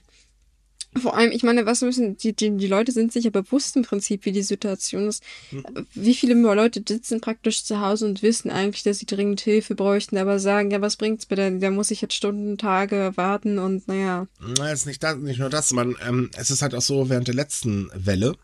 [1.00, 3.82] vor allem, ich meine, was müssen, die, die, die Leute sind sich ja bewusst im
[3.82, 5.22] Prinzip, wie die Situation ist.
[5.50, 5.86] Mhm.
[5.94, 10.18] Wie viele Leute sitzen praktisch zu Hause und wissen eigentlich, dass sie dringend Hilfe bräuchten,
[10.18, 11.58] aber sagen, ja, was bringt's bitte?
[11.58, 14.26] Da muss ich jetzt Stunden, Tage warten und naja.
[14.58, 17.26] Na, ist nicht, das, nicht nur das, man, ähm, es ist halt auch so, während
[17.26, 18.36] der letzten Welle,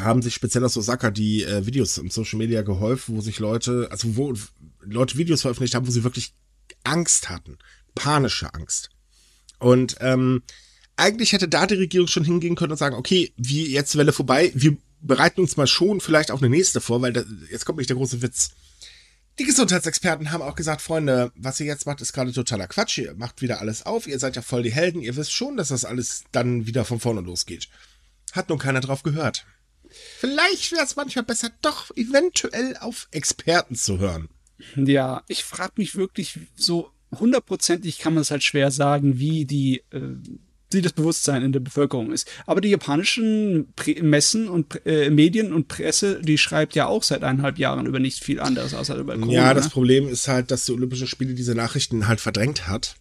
[0.00, 3.88] haben sich speziell aus Osaka die äh, Videos im Social Media geholfen, wo sich Leute,
[3.90, 4.34] also wo
[4.80, 6.34] Leute Videos veröffentlicht haben, wo sie wirklich
[6.84, 7.58] Angst hatten.
[7.94, 8.90] Panische Angst.
[9.58, 10.42] Und ähm,
[10.96, 14.52] eigentlich hätte da die Regierung schon hingehen können und sagen, okay, wie jetzt Welle vorbei,
[14.54, 17.90] wir bereiten uns mal schon vielleicht auf eine nächste vor, weil da, jetzt kommt nicht
[17.90, 18.50] der große Witz.
[19.38, 22.98] Die Gesundheitsexperten haben auch gesagt, Freunde, was ihr jetzt macht, ist gerade totaler Quatsch.
[22.98, 25.68] Ihr macht wieder alles auf, ihr seid ja voll die Helden, ihr wisst schon, dass
[25.68, 27.68] das alles dann wieder von vorne losgeht.
[28.32, 29.44] Hat nun keiner drauf gehört.
[30.18, 34.28] Vielleicht wäre es manchmal besser, doch eventuell auf Experten zu hören.
[34.76, 39.82] Ja, ich frage mich wirklich so hundertprozentig kann man es halt schwer sagen, wie die
[39.90, 40.16] äh,
[40.74, 42.28] wie das Bewusstsein in der Bevölkerung ist.
[42.46, 47.22] Aber die japanischen Pre Messen und äh, Medien und Presse, die schreibt ja auch seit
[47.22, 49.32] eineinhalb Jahren über nicht viel anderes außer über Corona.
[49.32, 52.96] Ja, das Problem ist halt, dass die Olympischen Spiele diese Nachrichten halt verdrängt hat.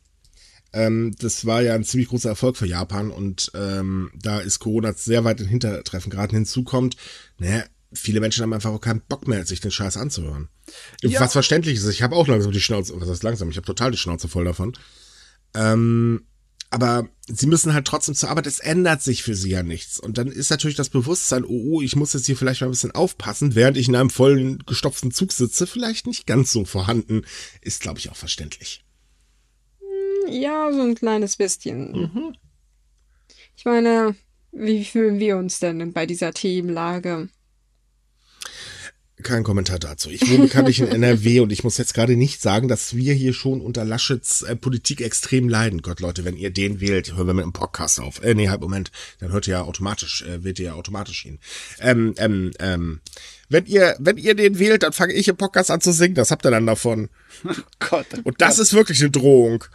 [0.73, 4.93] Ähm, das war ja ein ziemlich großer Erfolg für Japan und ähm, da ist Corona
[4.93, 6.35] sehr weit in Hintertreffen geraten.
[6.35, 6.97] Hinzu kommt,
[7.37, 10.49] naja, viele Menschen haben einfach auch keinen Bock mehr, sich den Scheiß anzuhören.
[11.01, 11.21] Ja.
[11.21, 13.91] Was verständlich ist, ich habe auch langsam die Schnauze, was heißt langsam, ich habe total
[13.91, 14.73] die Schnauze voll davon.
[15.53, 16.25] Ähm,
[16.71, 19.99] aber sie müssen halt trotzdem zur Arbeit, es ändert sich für sie ja nichts.
[19.99, 22.71] Und dann ist natürlich das Bewusstsein, oh, oh, ich muss jetzt hier vielleicht mal ein
[22.71, 27.25] bisschen aufpassen, während ich in einem vollen, gestopften Zug sitze, vielleicht nicht ganz so vorhanden,
[27.61, 28.83] ist, glaube ich, auch verständlich.
[30.27, 31.91] Ja, so ein kleines bisschen.
[31.91, 32.35] Mhm.
[33.55, 34.15] Ich meine,
[34.51, 37.29] wie fühlen wir uns denn bei dieser Themenlage?
[39.21, 40.09] Kein Kommentar dazu.
[40.09, 43.33] Ich wohne bekanntlich in NRW und ich muss jetzt gerade nicht sagen, dass wir hier
[43.33, 45.81] schon unter Laschets äh, Politik extrem leiden.
[45.81, 48.21] Gott, Leute, wenn ihr den wählt, hören wir mit dem Podcast auf.
[48.23, 48.91] Äh, nee, halt, Moment.
[49.19, 51.39] Dann hört ihr ja automatisch, äh, wählt ihr ja automatisch ihn.
[51.79, 53.01] Ähm, ähm, ähm,
[53.53, 56.15] wenn ihr, wenn ihr den wählt, dann fange ich im Podcast an zu singen.
[56.15, 57.09] Das habt ihr dann davon.
[57.45, 58.05] Oh Gott.
[58.15, 58.63] Oh und das Gott.
[58.63, 59.65] ist wirklich eine Drohung.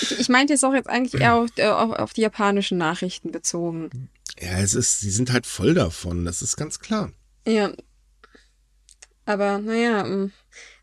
[0.00, 3.30] Ich, ich meinte jetzt auch jetzt eigentlich eher auf, äh, auf, auf die japanischen Nachrichten
[3.30, 4.08] bezogen.
[4.40, 6.24] Ja, es ist, sie sind halt voll davon.
[6.24, 7.12] Das ist ganz klar.
[7.46, 7.72] Ja,
[9.26, 10.32] aber naja, mm,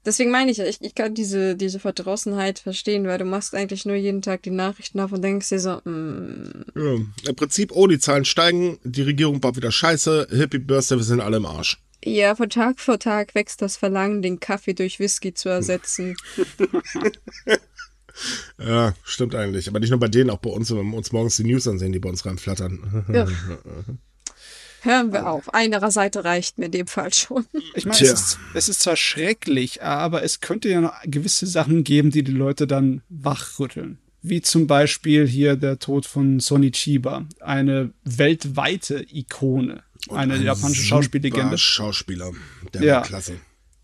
[0.09, 3.95] deswegen meine ich ich, ich kann diese, diese Verdrossenheit verstehen, weil du machst eigentlich nur
[3.95, 6.65] jeden Tag die Nachrichten auf und denkst dir so, mm.
[6.75, 11.03] ja, Im Prinzip, oh, die Zahlen steigen, die Regierung baut wieder Scheiße, Hippie Börse, wir
[11.03, 11.81] sind alle im Arsch.
[12.03, 16.15] Ja, von Tag vor Tag wächst das Verlangen, den Kaffee durch Whisky zu ersetzen.
[18.57, 19.67] ja, stimmt eigentlich.
[19.67, 21.91] Aber nicht nur bei denen, auch bei uns, wenn wir uns morgens die News ansehen,
[21.91, 23.05] die bei uns reinflattern.
[23.13, 23.27] Ja.
[24.81, 25.53] Hören wir auf.
[25.53, 27.45] Einer Seite reicht mir in dem Fall schon.
[27.75, 31.83] Ich meine, es ist, es ist zwar schrecklich, aber es könnte ja noch gewisse Sachen
[31.83, 33.99] geben, die die Leute dann wachrütteln.
[34.21, 40.43] Wie zum Beispiel hier der Tod von Sonny Chiba, eine weltweite Ikone, Und eine ein
[40.43, 41.57] japanische Schauspiellegende.
[41.57, 42.31] Schauspieler,
[42.73, 42.95] der ja.
[42.95, 43.33] war klasse.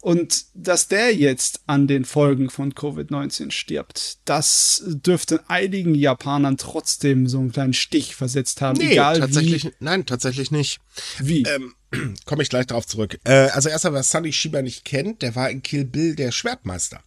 [0.06, 7.28] Und dass der jetzt an den Folgen von Covid-19 stirbt, das dürfte einigen Japanern trotzdem
[7.28, 8.78] so einen kleinen Stich versetzt haben.
[8.78, 9.72] Nee, egal tatsächlich, wie.
[9.80, 10.80] nein, tatsächlich nicht.
[11.18, 11.42] Wie?
[11.42, 11.74] Ähm,
[12.26, 13.18] Komme ich gleich darauf zurück.
[13.24, 17.02] Äh, also erstmal, wer Sunny Shiba nicht kennt, der war in Kill Bill der Schwertmeister.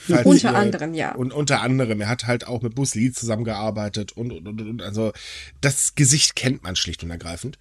[0.00, 1.14] Falls unter ihr, anderem, ja.
[1.14, 4.82] Und unter anderem, er hat halt auch mit Bruce Lee zusammengearbeitet und, und, und, und
[4.82, 5.12] also
[5.60, 7.56] das Gesicht kennt man schlicht und ergreifend.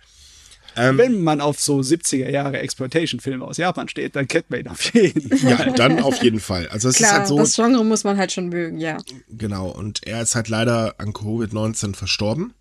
[0.75, 4.67] Ähm, Wenn man auf so 70er Jahre Exploitation-Filme aus Japan steht, dann kennt man ihn
[4.69, 5.49] auf jeden Fall.
[5.49, 6.67] Ja, dann auf jeden Fall.
[6.69, 7.37] Also es Klar, ist halt so.
[7.37, 8.97] Das Genre muss man halt schon mögen, ja.
[9.29, 9.69] Genau.
[9.69, 12.53] Und er ist halt leider an Covid-19 verstorben.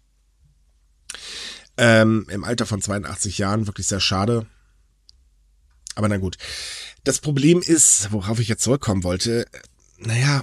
[1.76, 4.46] Ähm, Im Alter von 82 Jahren, wirklich sehr schade.
[5.94, 6.36] Aber na gut.
[7.04, 9.46] Das Problem ist, worauf ich jetzt zurückkommen wollte,
[9.98, 10.42] naja,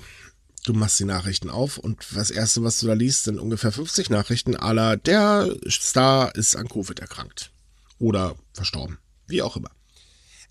[0.65, 4.09] du machst die Nachrichten auf und das erste, was du da liest, sind ungefähr 50
[4.09, 7.51] Nachrichten aller der Star ist an Covid erkrankt
[7.99, 8.97] oder verstorben.
[9.27, 9.71] Wie auch immer.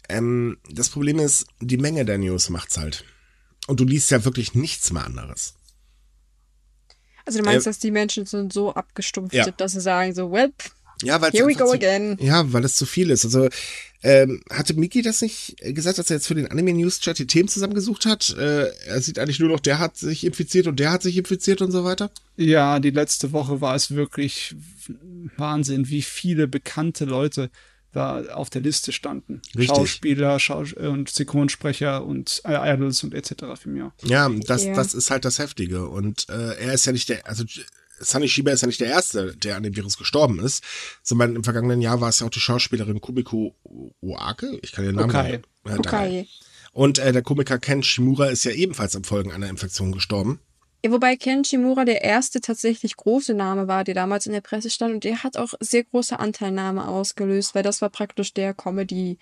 [0.09, 3.04] Ähm, das Problem ist, die Menge der News macht's halt.
[3.66, 5.54] Und du liest ja wirklich nichts mehr anderes.
[7.24, 9.44] Also du meinst, äh, dass die Menschen sind so abgestumpft ja.
[9.44, 10.52] sind, dass sie sagen so, well,
[11.02, 12.16] ja, weil Here we go zu, again.
[12.20, 13.24] Ja, weil es zu viel ist.
[13.24, 13.48] Also,
[14.02, 17.26] ähm, hatte Miki das nicht gesagt, dass er jetzt für den Anime News Chat die
[17.26, 18.30] Themen zusammengesucht hat?
[18.38, 21.61] Äh, er sieht eigentlich nur noch, der hat sich infiziert und der hat sich infiziert
[21.62, 22.11] und so weiter?
[22.37, 24.54] Ja, die letzte Woche war es wirklich
[25.37, 27.50] Wahnsinn, wie viele bekannte Leute
[27.96, 29.40] da auf der Liste standen.
[29.56, 29.68] Richtig.
[29.68, 33.59] Schauspieler Schaus und Synchronsprecher und äh, Idols und etc.
[33.59, 33.85] für mich.
[34.04, 34.74] Ja, das, ja.
[34.74, 35.88] das ist halt das Heftige.
[35.88, 37.44] Und äh, er ist ja nicht der, also
[37.98, 40.62] Sunny Shiba ist ja nicht der Erste, der an dem Virus gestorben ist,
[41.02, 43.54] sondern im vergangenen Jahr war es ja auch die Schauspielerin Kumiko
[44.00, 44.59] Oake.
[44.62, 45.40] Ich kann den Namen okay.
[45.64, 46.28] Äh, okay.
[46.72, 50.40] Und äh, der Komiker Ken Shimura ist ja ebenfalls am Folgen einer Infektion gestorben.
[50.85, 54.70] Ja, wobei Ken Shimura der erste tatsächlich große Name war, der damals in der Presse
[54.70, 59.12] stand und der hat auch sehr große Anteilnahme ausgelöst, weil das war praktisch der Comedy
[59.12, 59.16] äh,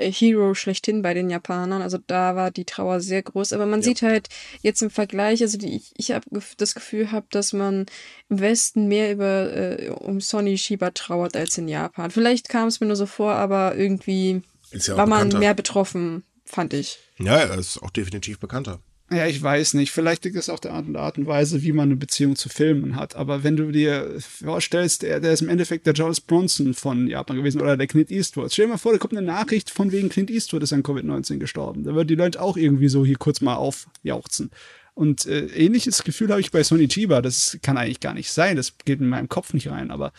[0.00, 1.82] Hero schlechthin bei den Japanern.
[1.82, 3.52] Also da war die Trauer sehr groß.
[3.52, 3.84] Aber man ja.
[3.84, 4.28] sieht halt
[4.62, 6.24] jetzt im Vergleich, also die, ich, ich habe
[6.56, 7.86] das Gefühl habe, dass man
[8.28, 12.10] im Westen mehr über äh, um Sonny Shiba trauert als in Japan.
[12.10, 16.74] Vielleicht kam es mir nur so vor, aber irgendwie ja war man mehr betroffen, fand
[16.74, 16.98] ich.
[17.18, 18.80] Ja, er ist auch definitiv bekannter.
[19.12, 19.90] Ja, ich weiß nicht.
[19.90, 22.48] Vielleicht liegt es auch der Art und Art und Weise, wie man eine Beziehung zu
[22.48, 23.16] Filmen hat.
[23.16, 27.36] Aber wenn du dir vorstellst, der, der ist im Endeffekt der Charles Bronson von Japan
[27.36, 28.52] gewesen oder der Clint Eastwood.
[28.52, 31.38] Stell dir mal vor, da kommt eine Nachricht von wegen Clint Eastwood ist an Covid-19
[31.38, 31.82] gestorben.
[31.82, 34.50] Da würden die Leute auch irgendwie so hier kurz mal aufjauchzen.
[34.94, 37.20] Und äh, ähnliches Gefühl habe ich bei Sony Chiba.
[37.20, 38.54] Das kann eigentlich gar nicht sein.
[38.54, 39.90] Das geht in meinem Kopf nicht rein.
[39.90, 40.12] Aber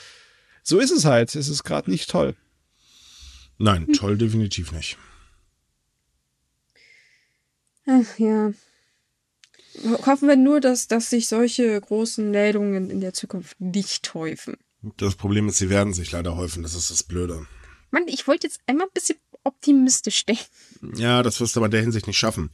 [0.64, 1.34] so ist es halt.
[1.36, 2.36] Es ist gerade nicht toll.
[3.58, 4.98] Nein, toll definitiv nicht.
[7.86, 8.52] Ach ja.
[10.06, 14.58] Hoffen wir nur, dass, dass sich solche großen Meldungen in der Zukunft nicht häufen.
[14.98, 16.64] Das Problem ist, sie werden sich leider häufen.
[16.64, 17.46] Das ist das Blöde.
[17.92, 20.46] Mann, ich wollte jetzt einmal ein bisschen optimistisch denken.
[20.96, 22.50] Ja, das wirst du aber in der Hinsicht nicht schaffen.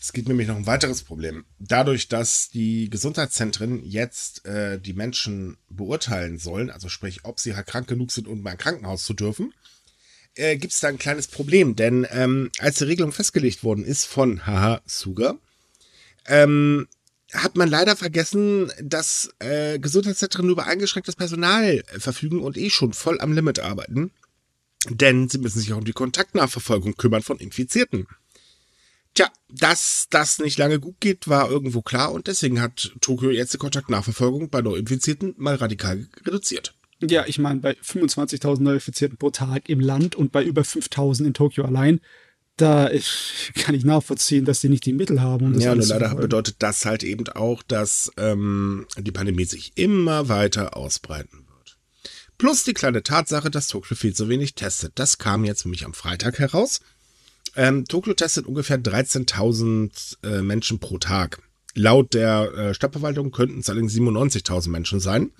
[0.00, 1.44] Es gibt nämlich noch ein weiteres Problem.
[1.58, 7.66] Dadurch, dass die Gesundheitszentren jetzt äh, die Menschen beurteilen sollen, also sprich, ob sie halt
[7.66, 9.54] krank genug sind, um ein Krankenhaus zu dürfen,
[10.34, 11.76] äh, gibt es da ein kleines Problem.
[11.76, 15.38] Denn ähm, als die Regelung festgelegt worden ist von Haha Suga,
[16.26, 16.88] ähm,
[17.32, 22.92] hat man leider vergessen, dass äh, Gesundheitszentren nur über eingeschränktes Personal verfügen und eh schon
[22.92, 24.10] voll am Limit arbeiten.
[24.88, 28.06] Denn sie müssen sich auch um die Kontaktnachverfolgung kümmern von Infizierten.
[29.14, 33.52] Tja, dass das nicht lange gut geht, war irgendwo klar und deswegen hat Tokio jetzt
[33.52, 36.74] die Kontaktnachverfolgung bei Neuinfizierten mal radikal reduziert.
[37.00, 41.34] Ja, ich meine, bei 25.000 Neuinfizierten pro Tag im Land und bei über 5.000 in
[41.34, 42.00] Tokio allein,
[42.60, 42.90] da
[43.54, 45.46] kann ich nachvollziehen, dass die nicht die Mittel haben.
[45.46, 49.72] Um das ja, nur leider bedeutet das halt eben auch, dass ähm, die Pandemie sich
[49.76, 51.78] immer weiter ausbreiten wird.
[52.36, 54.92] Plus die kleine Tatsache, dass Tokio viel zu wenig testet.
[54.96, 56.80] Das kam jetzt für mich am Freitag heraus.
[57.56, 61.42] Ähm, Tokio testet ungefähr 13.000 äh, Menschen pro Tag.
[61.74, 65.32] Laut der äh, Stadtverwaltung könnten es allerdings 97.000 Menschen sein.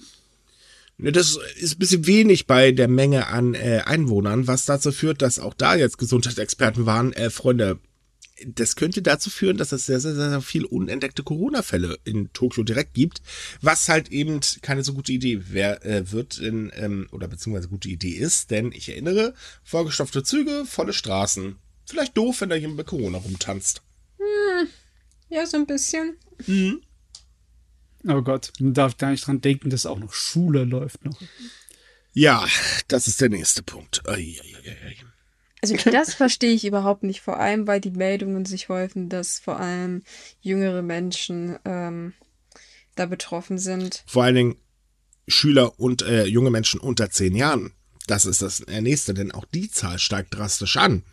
[0.98, 5.38] Das ist ein bisschen wenig bei der Menge an äh, Einwohnern, was dazu führt, dass
[5.38, 7.78] auch da jetzt Gesundheitsexperten waren, äh, Freunde,
[8.44, 12.94] das könnte dazu führen, dass es sehr, sehr, sehr viel unentdeckte Corona-Fälle in Tokio direkt
[12.94, 13.22] gibt,
[13.60, 17.88] was halt eben keine so gute Idee wär, äh, wird, in, ähm, oder beziehungsweise gute
[17.88, 21.56] Idee ist, denn ich erinnere, vorgestopfte Züge, volle Straßen.
[21.86, 23.82] Vielleicht doof, wenn da jemand bei Corona rumtanzt.
[24.18, 24.68] Hm,
[25.30, 26.16] ja, so ein bisschen.
[26.46, 26.82] Mhm.
[28.06, 31.18] Oh Gott, man darf gar nicht dran denken, dass auch noch Schule läuft noch.
[32.12, 32.46] Ja,
[32.88, 34.02] das ist der nächste Punkt.
[35.60, 39.58] Also das verstehe ich überhaupt nicht, vor allem weil die Meldungen sich häufen, dass vor
[39.58, 40.02] allem
[40.40, 42.14] jüngere Menschen ähm,
[42.94, 44.04] da betroffen sind.
[44.06, 44.56] Vor allen Dingen
[45.26, 47.72] Schüler und äh, junge Menschen unter zehn Jahren.
[48.06, 51.04] Das ist das nächste, denn auch die Zahl steigt drastisch an.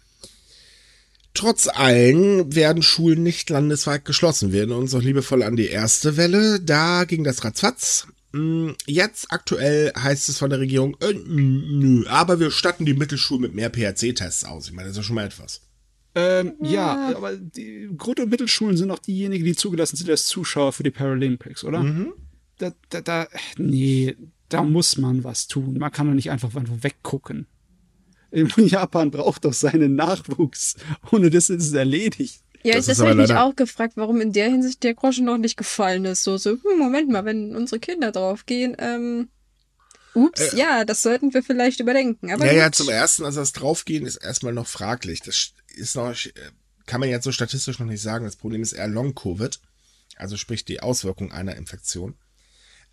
[1.35, 4.51] Trotz allen werden Schulen nicht landesweit geschlossen.
[4.51, 6.61] Wir erinnern uns noch liebevoll an die erste Welle.
[6.61, 8.07] Da ging das ratzfatz.
[8.31, 13.41] Mm, jetzt aktuell heißt es von der Regierung, äh, nö, aber wir statten die Mittelschulen
[13.41, 14.67] mit mehr PHC-Tests aus.
[14.67, 15.61] Ich meine, das ist schon mal etwas.
[16.15, 20.71] Ähm, ja, aber die Grund- und Mittelschulen sind auch diejenigen, die zugelassen sind als Zuschauer
[20.71, 21.83] für die Paralympics, oder?
[21.83, 22.13] Mhm.
[22.57, 24.15] Da, da, da, nee,
[24.47, 25.77] da muss man was tun.
[25.77, 27.47] Man kann doch nicht einfach weggucken.
[28.57, 30.75] Japan braucht doch seinen Nachwuchs.
[31.11, 32.41] Ohne das ist es erledigt.
[32.63, 35.37] Ja, das, das habe ich mich auch gefragt, warum in der Hinsicht der Groschen noch
[35.37, 36.23] nicht gefallen ist.
[36.23, 39.29] So, so, hm, Moment mal, wenn unsere Kinder draufgehen, ähm,
[40.15, 42.31] ups, äh, ja, das sollten wir vielleicht überdenken.
[42.31, 42.59] Aber ja, gut.
[42.59, 45.21] ja, zum ersten, also das Draufgehen ist erstmal noch fraglich.
[45.21, 46.15] Das ist noch,
[46.87, 48.25] kann man jetzt so statistisch noch nicht sagen.
[48.25, 49.59] Das Problem ist eher Long-Covid.
[50.15, 52.15] Also sprich die Auswirkung einer Infektion.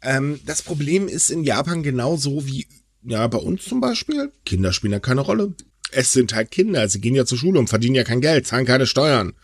[0.02, 2.66] Ähm, das Problem ist in Japan genauso wie
[3.04, 5.54] ja, bei uns zum Beispiel, Kinder spielen ja keine Rolle.
[5.90, 8.66] Es sind halt Kinder, sie gehen ja zur Schule und verdienen ja kein Geld, zahlen
[8.66, 9.34] keine Steuern.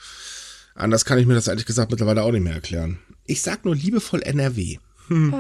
[0.74, 2.98] Anders kann ich mir das ehrlich gesagt mittlerweile auch nicht mehr erklären.
[3.26, 4.78] Ich sag nur liebevoll NRW.
[5.08, 5.34] Hm.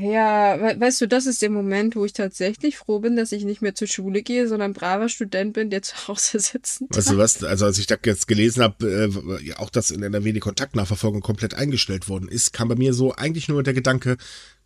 [0.00, 3.62] Ja, weißt du, das ist der Moment, wo ich tatsächlich froh bin, dass ich nicht
[3.62, 6.88] mehr zur Schule gehe, sondern braver Student bin, der zu Hause sitzen.
[6.90, 9.10] Weißt du was, also als ich das jetzt gelesen habe,
[9.42, 13.12] äh, auch dass in NRW die Kontaktnachverfolgung komplett eingestellt worden ist, kam bei mir so
[13.14, 14.16] eigentlich nur der Gedanke,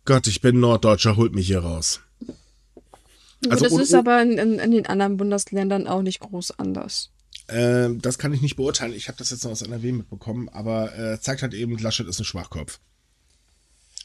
[0.05, 2.01] Gott, ich bin Norddeutscher, holt mich hier raus.
[3.49, 7.11] Also, das ist aber in, in, in, den anderen Bundesländern auch nicht groß anders.
[7.47, 8.93] Äh, das kann ich nicht beurteilen.
[8.93, 12.19] Ich habe das jetzt noch aus NRW mitbekommen, aber äh, zeigt halt eben, Laschet ist
[12.19, 12.79] ein Schwachkopf.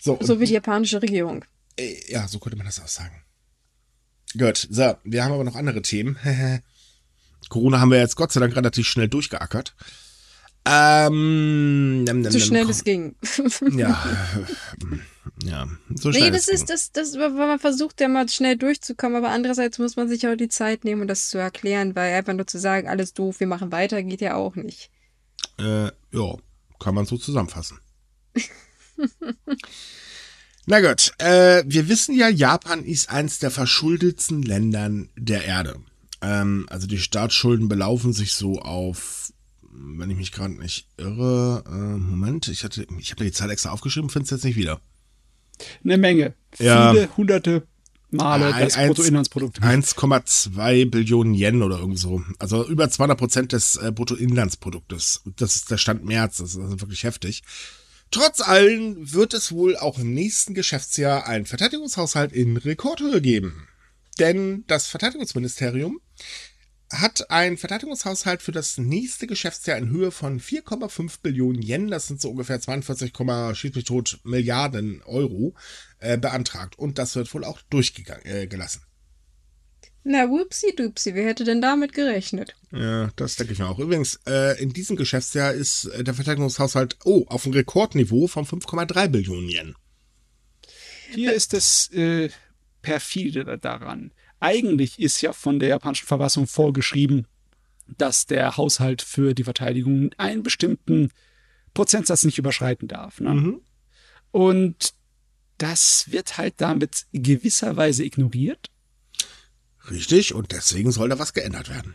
[0.03, 1.45] So, so wie die japanische Regierung.
[1.77, 3.23] Äh, ja, so könnte man das auch sagen.
[4.37, 6.19] Gut, so, wir haben aber noch andere Themen.
[7.49, 9.75] Corona haben wir jetzt Gott sei Dank relativ schnell durchgeackert.
[10.65, 13.17] Ähm, so schnell es ging.
[13.73, 14.01] ja,
[15.45, 16.25] ja, so schnell.
[16.25, 19.97] Nee, das ist das, das, weil man versucht ja mal schnell durchzukommen, aber andererseits muss
[19.97, 22.89] man sich auch die Zeit nehmen, um das zu erklären, weil einfach nur zu sagen,
[22.89, 24.91] alles doof, wir machen weiter, geht ja auch nicht.
[25.59, 26.37] Äh, ja,
[26.79, 27.79] kann man so zusammenfassen.
[30.67, 35.81] Na gut, äh, wir wissen ja, Japan ist eins der verschuldetsten Ländern der Erde.
[36.21, 39.32] Ähm, also die Staatsschulden belaufen sich so auf
[39.83, 43.71] wenn ich mich gerade nicht irre, äh, Moment, ich hatte, ich habe die Zahl extra
[43.71, 44.81] aufgeschrieben, finde es jetzt nicht wieder.
[45.85, 46.35] Eine Menge.
[46.59, 46.93] Ja.
[46.93, 47.67] Viele hunderte
[48.13, 49.63] Male das Bruttoinlandsprodukt.
[49.63, 52.23] 1,2 Billionen Yen oder irgend so.
[52.39, 55.23] Also über 200 Prozent des äh, Bruttoinlandsproduktes.
[55.37, 56.37] Das ist der Stand März.
[56.37, 57.43] Das ist also wirklich heftig.
[58.11, 63.67] Trotz allem wird es wohl auch im nächsten Geschäftsjahr einen Verteidigungshaushalt in Rekordhöhe geben.
[64.19, 65.99] Denn das Verteidigungsministerium
[66.93, 72.21] hat ein Verteidigungshaushalt für das nächste Geschäftsjahr in Höhe von 4,5 Billionen Yen, das sind
[72.21, 73.13] so ungefähr 42,
[73.55, 75.55] schieß mich tot Milliarden Euro,
[75.99, 76.79] äh, beantragt.
[76.79, 78.83] Und das wird wohl auch durchgelassen.
[78.83, 78.87] Äh,
[80.05, 82.55] Na, whoopsie dupsie, wer hätte denn damit gerechnet?
[82.73, 83.79] Ja, das denke ich mir auch.
[83.79, 89.09] Übrigens, äh, in diesem Geschäftsjahr ist äh, der Verteidigungshaushalt, oh, auf einem Rekordniveau von 5,3
[89.09, 89.75] Billionen Yen.
[91.15, 92.31] Hier ist es äh,
[92.81, 94.13] perfide daran.
[94.43, 97.29] Eigentlich ist ja von der japanischen Verfassung vorgeschrieben,
[97.87, 101.13] dass der Haushalt für die Verteidigung einen bestimmten
[101.75, 103.21] Prozentsatz nicht überschreiten darf.
[103.21, 103.35] Ne?
[103.35, 103.61] Mhm.
[104.33, 104.95] Und
[105.59, 108.69] das wird halt damit gewisserweise ignoriert.
[109.89, 111.95] Richtig, und deswegen soll da was geändert werden.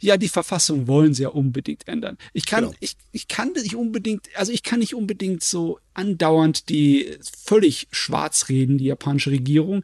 [0.00, 2.16] Ja, die Verfassung wollen sie ja unbedingt ändern.
[2.32, 2.76] Ich kann, genau.
[2.80, 8.48] ich, ich kann nicht unbedingt, also ich kann nicht unbedingt so andauernd die völlig schwarz
[8.48, 9.82] reden, die japanische Regierung.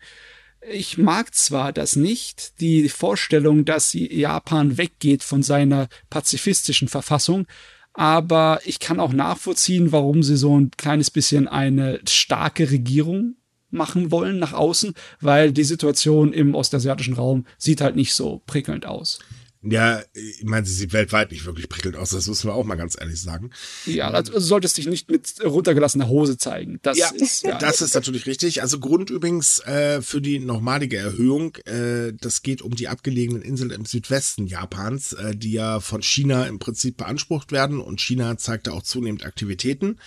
[0.70, 7.46] Ich mag zwar das nicht, die Vorstellung, dass Japan weggeht von seiner pazifistischen Verfassung,
[7.92, 13.36] aber ich kann auch nachvollziehen, warum sie so ein kleines bisschen eine starke Regierung
[13.70, 18.86] machen wollen nach außen, weil die Situation im ostasiatischen Raum sieht halt nicht so prickelnd
[18.86, 19.18] aus.
[19.64, 22.74] Ja, ich meine, sie sieht weltweit nicht wirklich prickelnd aus, das müssen wir auch mal
[22.74, 23.50] ganz ehrlich sagen.
[23.86, 26.80] Ja, also solltest dich nicht mit runtergelassener Hose zeigen.
[26.82, 27.58] Das ja, ist, ja.
[27.58, 28.62] das ist natürlich richtig.
[28.62, 33.70] Also Grund übrigens äh, für die nochmalige Erhöhung, äh, das geht um die abgelegenen Inseln
[33.70, 38.66] im Südwesten Japans, äh, die ja von China im Prinzip beansprucht werden und China zeigt
[38.66, 39.98] da auch zunehmend Aktivitäten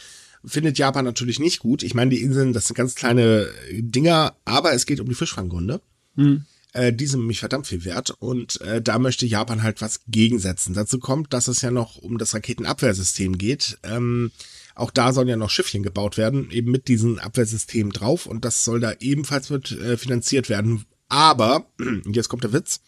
[0.46, 1.84] findet Japan natürlich nicht gut.
[1.84, 5.82] Ich meine, die Inseln, das sind ganz kleine Dinger, aber es geht um die Fischfanggründe.
[6.16, 6.46] Hm.
[6.78, 10.76] Äh, die sind nämlich verdammt viel wert und äh, da möchte Japan halt was gegensetzen.
[10.76, 13.80] Dazu kommt, dass es ja noch um das Raketenabwehrsystem geht.
[13.82, 14.32] Ähm,
[14.76, 18.64] auch da sollen ja noch Schiffchen gebaut werden, eben mit diesem Abwehrsystem drauf und das
[18.64, 20.86] soll da ebenfalls mit äh, finanziert werden.
[21.10, 21.66] Aber,
[22.06, 22.80] jetzt kommt der Witz,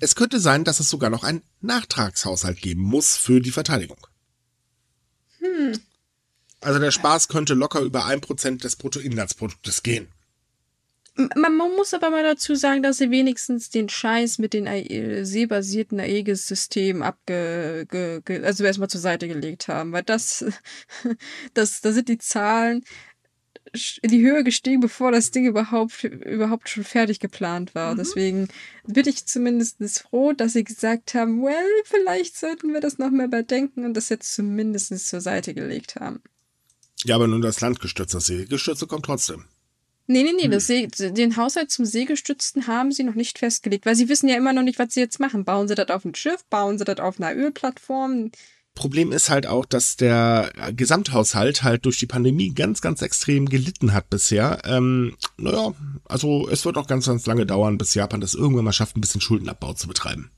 [0.00, 4.06] es könnte sein, dass es sogar noch einen Nachtragshaushalt geben muss für die Verteidigung.
[5.40, 5.80] Hm.
[6.60, 10.06] Also der Spaß könnte locker über ein Prozent des Bruttoinlandsproduktes gehen.
[11.14, 14.66] Man, muss aber mal dazu sagen, dass sie wenigstens den Scheiß mit den
[15.24, 20.44] seebasierten Aegis-Systemen abge, ge, ge, also erstmal zur Seite gelegt haben, weil das,
[21.54, 22.82] das, da sind die Zahlen
[24.02, 27.92] in die Höhe gestiegen, bevor das Ding überhaupt, überhaupt schon fertig geplant war.
[27.92, 27.98] Mhm.
[27.98, 28.48] Deswegen
[28.86, 33.26] bin ich zumindest froh, dass sie gesagt haben, well, vielleicht sollten wir das noch mehr
[33.26, 36.22] überdenken und das jetzt zumindest zur Seite gelegt haben.
[37.04, 39.46] Ja, aber nur das Landgestütze, das Seegestütze kommt trotzdem.
[40.06, 43.94] Nee, nee, nee, das See, den Haushalt zum Seegestützten haben sie noch nicht festgelegt, weil
[43.94, 45.44] sie wissen ja immer noch nicht, was sie jetzt machen.
[45.44, 46.44] Bauen sie das auf ein Schiff?
[46.50, 48.30] Bauen sie das auf einer Ölplattform?
[48.74, 53.92] Problem ist halt auch, dass der Gesamthaushalt halt durch die Pandemie ganz, ganz extrem gelitten
[53.92, 54.62] hat bisher.
[54.64, 55.74] Ähm, naja,
[56.06, 59.02] also es wird auch ganz, ganz lange dauern, bis Japan das irgendwann mal schafft, ein
[59.02, 60.30] bisschen Schuldenabbau zu betreiben.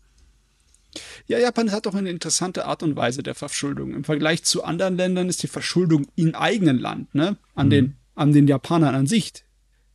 [1.27, 3.95] Ja, Japan hat auch eine interessante Art und Weise der Verschuldung.
[3.95, 7.71] Im Vergleich zu anderen Ländern ist die Verschuldung im eigenen Land, ne, an mhm.
[7.71, 9.33] den, an den Japanern an sich,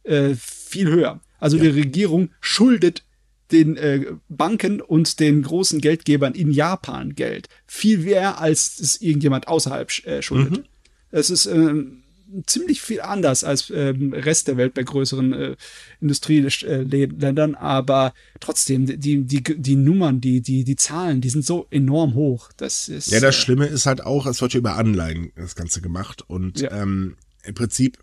[0.04, 1.22] äh, viel höher.
[1.40, 1.64] Also ja.
[1.64, 3.04] die Regierung schuldet
[3.52, 7.48] den äh, Banken und den großen Geldgebern in Japan Geld.
[7.66, 10.58] Viel mehr, als es irgendjemand außerhalb äh, schuldet.
[10.58, 10.64] Mhm.
[11.12, 12.04] Es ist ähm,
[12.46, 15.56] ziemlich viel anders als ähm, Rest der Welt bei größeren äh,
[16.00, 22.14] Industrieländern, aber trotzdem, die, die, die Nummern, die, die, die Zahlen, die sind so enorm
[22.14, 22.52] hoch.
[22.58, 23.10] Das ist.
[23.10, 26.24] Ja, das äh, Schlimme ist halt auch, es wird ja über Anleihen das Ganze gemacht
[26.28, 26.72] und ja.
[26.72, 27.98] ähm, im Prinzip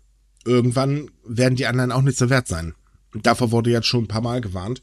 [0.47, 2.73] irgendwann werden die anderen auch nicht so wert sein.
[3.13, 4.81] Davor wurde jetzt schon ein paar Mal gewarnt.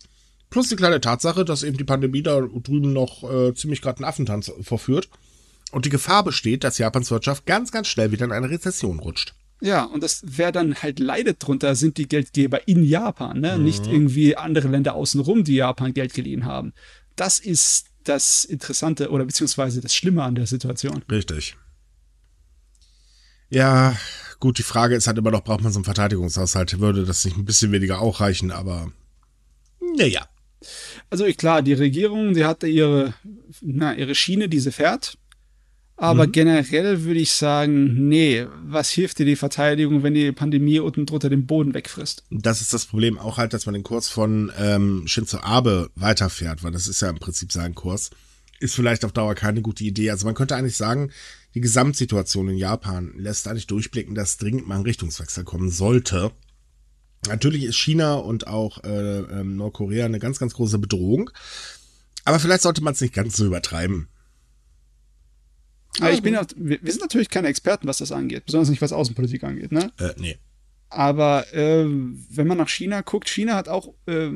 [0.51, 4.05] Plus die kleine Tatsache, dass eben die Pandemie da drüben noch äh, ziemlich gerade einen
[4.05, 5.09] Affentanz vorführt.
[5.73, 9.35] Und die Gefahr besteht, dass Japans Wirtschaft ganz, ganz schnell wieder in eine Rezession rutscht.
[9.61, 13.57] Ja, und das, wer dann halt leidet drunter, sind die Geldgeber in Japan, ne?
[13.57, 13.65] Mhm.
[13.65, 16.73] Nicht irgendwie andere Länder außenrum, die Japan Geld geliehen haben.
[17.17, 21.03] Das ist das Interessante oder beziehungsweise das Schlimme an der Situation.
[21.11, 21.57] Richtig.
[23.49, 23.97] Ja,
[24.45, 26.79] gut, die Frage ist halt immer noch, braucht man so einen Verteidigungshaushalt?
[26.79, 28.93] Würde das nicht ein bisschen weniger auch reichen, aber
[29.97, 30.29] naja.
[31.09, 33.15] Also klar, die Regierung, sie hatte ihre,
[33.63, 35.17] na, ihre Schiene, die sie fährt.
[35.97, 36.33] Aber mhm.
[36.33, 41.31] generell würde ich sagen, nee, was hilft dir die Verteidigung, wenn die Pandemie unten drunter
[41.31, 42.25] den Boden wegfrisst?
[42.31, 46.63] Das ist das Problem auch halt, dass man den Kurs von ähm, Shinzo Abe weiterfährt,
[46.63, 48.11] weil das ist ja im Prinzip sein Kurs.
[48.61, 50.11] Ist vielleicht auf Dauer keine gute Idee.
[50.11, 51.11] Also man könnte eigentlich sagen,
[51.55, 56.33] die Gesamtsituation in Japan lässt eigentlich durchblicken, dass dringend mal ein Richtungswechsel kommen sollte.
[57.29, 61.31] Natürlich ist China und auch äh, äh, Nordkorea eine ganz, ganz große Bedrohung.
[62.25, 64.09] Aber vielleicht sollte man es nicht ganz so übertreiben.
[66.01, 69.45] Aber ich bin, wir sind natürlich keine Experten, was das angeht, besonders nicht was Außenpolitik
[69.45, 69.93] angeht, ne?
[69.99, 70.39] Äh, nee.
[70.89, 74.31] Aber äh, wenn man nach China guckt, China hat auch äh,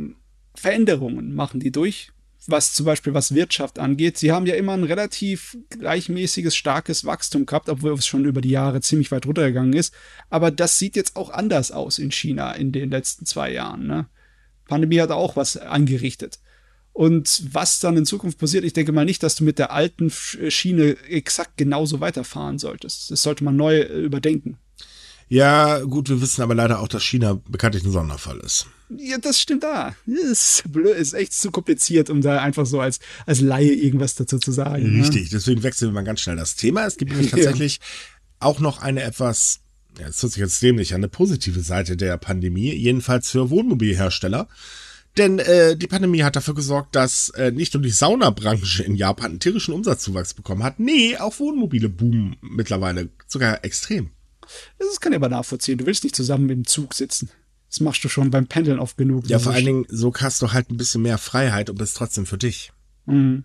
[0.55, 2.13] Veränderungen, machen die durch,
[2.51, 4.19] was zum Beispiel was Wirtschaft angeht.
[4.19, 8.51] Sie haben ja immer ein relativ gleichmäßiges, starkes Wachstum gehabt, obwohl es schon über die
[8.51, 9.95] Jahre ziemlich weit runtergegangen ist.
[10.31, 14.07] Aber das sieht jetzt auch anders aus in China in den letzten zwei Jahren, ne?
[14.67, 16.39] Pandemie hat auch was angerichtet.
[16.93, 20.11] Und was dann in Zukunft passiert, ich denke mal nicht, dass du mit der alten
[20.11, 23.11] Schiene exakt genauso weiterfahren solltest.
[23.11, 24.59] Das sollte man neu äh, überdenken.
[25.29, 28.67] Ja, gut, wir wissen aber leider auch, dass China bekanntlich ein Sonderfall ist.
[28.97, 29.95] Ja, das stimmt da.
[30.07, 34.39] Ist, blöd, ist echt zu kompliziert, um da einfach so als, als Laie irgendwas dazu
[34.39, 34.95] zu sagen.
[34.95, 35.03] Ne?
[35.03, 35.29] Richtig, ne?
[35.33, 36.87] deswegen wechseln wir mal ganz schnell das Thema.
[36.87, 37.81] Es gibt nämlich tatsächlich
[38.41, 39.61] auch noch eine etwas,
[39.99, 44.49] ja, es hört sich jetzt dämlich an, eine positive Seite der Pandemie, jedenfalls für Wohnmobilhersteller.
[45.19, 49.33] Denn äh, die Pandemie hat dafür gesorgt, dass äh, nicht nur die Saunabranche in Japan
[49.33, 54.11] einen tierischen Umsatzzuwachs bekommen hat, nee, auch Wohnmobile boomen mittlerweile sogar extrem.
[54.79, 55.79] Das kann ich aber nachvollziehen.
[55.79, 57.31] Du willst nicht zusammen im Zug sitzen.
[57.69, 59.29] Das machst du schon beim Pendeln oft genug.
[59.29, 62.25] Ja, vor allen Dingen, so hast du halt ein bisschen mehr Freiheit und bist trotzdem
[62.25, 62.73] für dich.
[63.07, 63.45] Mhm.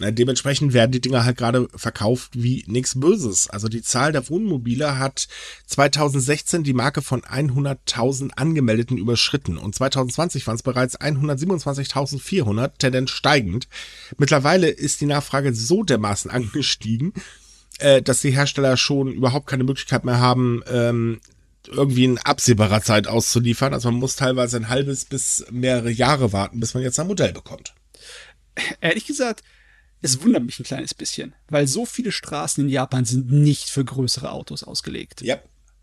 [0.00, 3.50] Dementsprechend werden die Dinger halt gerade verkauft wie nichts Böses.
[3.50, 5.28] Also die Zahl der Wohnmobile hat
[5.66, 13.68] 2016 die Marke von 100.000 Angemeldeten überschritten und 2020 waren es bereits 127.400, Tendenz steigend.
[14.16, 17.12] Mittlerweile ist die Nachfrage so dermaßen angestiegen,
[17.80, 21.20] äh, dass die Hersteller schon überhaupt keine Möglichkeit mehr haben, ähm,
[21.68, 23.74] irgendwie in absehbarer Zeit auszuliefern.
[23.74, 27.32] Also man muss teilweise ein halbes bis mehrere Jahre warten, bis man jetzt ein Modell
[27.32, 27.74] bekommt.
[28.80, 29.42] Ehrlich gesagt,
[30.02, 33.84] es wundert mich ein kleines bisschen, weil so viele Straßen in Japan sind nicht für
[33.84, 35.20] größere Autos ausgelegt.
[35.22, 35.38] Ja.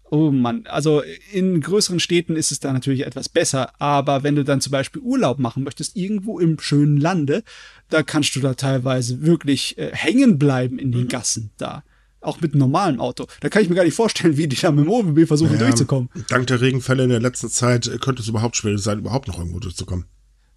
[0.10, 4.46] Oh Mann, also in größeren Städten ist es da natürlich etwas besser, aber wenn du
[4.46, 7.44] dann zum Beispiel Urlaub machen möchtest, irgendwo im schönen Lande,
[7.90, 11.10] da kannst du da teilweise wirklich äh, hängen bleiben in den mhm.
[11.10, 11.84] Gassen da.
[12.28, 13.26] Auch mit einem normalen Auto.
[13.40, 15.68] Da kann ich mir gar nicht vorstellen, wie die da mit dem Wohnmobil versuchen naja,
[15.68, 16.10] durchzukommen.
[16.28, 19.38] Dank der Regenfälle in der letzten Zeit äh, könnte es überhaupt schwierig sein, überhaupt noch
[19.38, 20.04] irgendwo durchzukommen.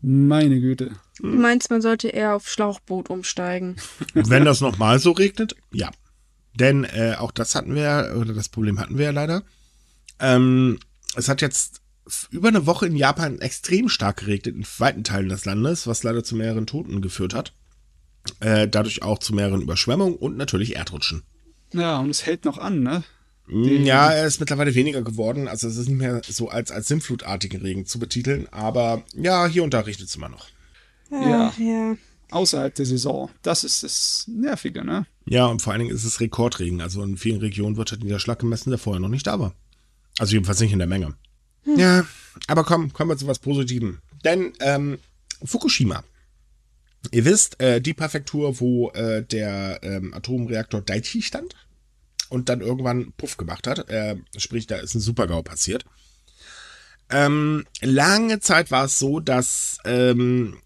[0.00, 0.90] Meine Güte.
[1.20, 3.76] Du meinst, man sollte eher auf Schlauchboot umsteigen?
[4.14, 5.92] Wenn das nochmal so regnet, ja.
[6.54, 9.44] Denn äh, auch das hatten wir, oder das Problem hatten wir ja leider.
[10.18, 10.80] Ähm,
[11.14, 11.82] es hat jetzt
[12.30, 16.24] über eine Woche in Japan extrem stark geregnet in weiten Teilen des Landes, was leider
[16.24, 17.52] zu mehreren Toten geführt hat.
[18.40, 21.22] Äh, dadurch auch zu mehreren Überschwemmungen und natürlich Erdrutschen.
[21.72, 23.04] Ja, und es hält noch an, ne?
[23.48, 25.48] Den ja, er ist mittlerweile weniger geworden.
[25.48, 28.46] Also es ist nicht mehr so als, als sinnflutartigen Regen zu betiteln.
[28.52, 30.46] Aber ja, hier und da regnet es immer noch.
[31.10, 31.52] Ja.
[31.58, 31.96] ja.
[32.30, 33.28] Außerhalb der Saison.
[33.42, 35.04] Das ist das Nervige, ne?
[35.26, 36.80] Ja, und vor allen Dingen ist es Rekordregen.
[36.80, 39.52] Also in vielen Regionen wird halt Niederschlag gemessen, der vorher noch nicht da war.
[40.18, 41.14] Also jedenfalls nicht in der Menge.
[41.64, 41.78] Hm.
[41.78, 42.06] Ja,
[42.46, 43.98] aber komm, kommen wir zu was Positivem.
[44.24, 44.98] Denn ähm,
[45.44, 46.04] Fukushima.
[47.10, 51.54] Ihr wisst, äh, die Präfektur, wo äh, der ähm, Atomreaktor Daiichi stand
[52.28, 53.88] und dann irgendwann Puff gemacht hat.
[53.88, 55.84] Äh, sprich, da ist ein Supergau passiert.
[57.10, 60.58] Ähm, lange Zeit war es so, dass ähm,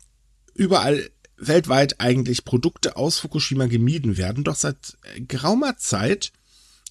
[0.55, 4.45] überall weltweit eigentlich Produkte aus Fukushima gemieden werden.
[4.45, 6.33] Doch seit geraumer Zeit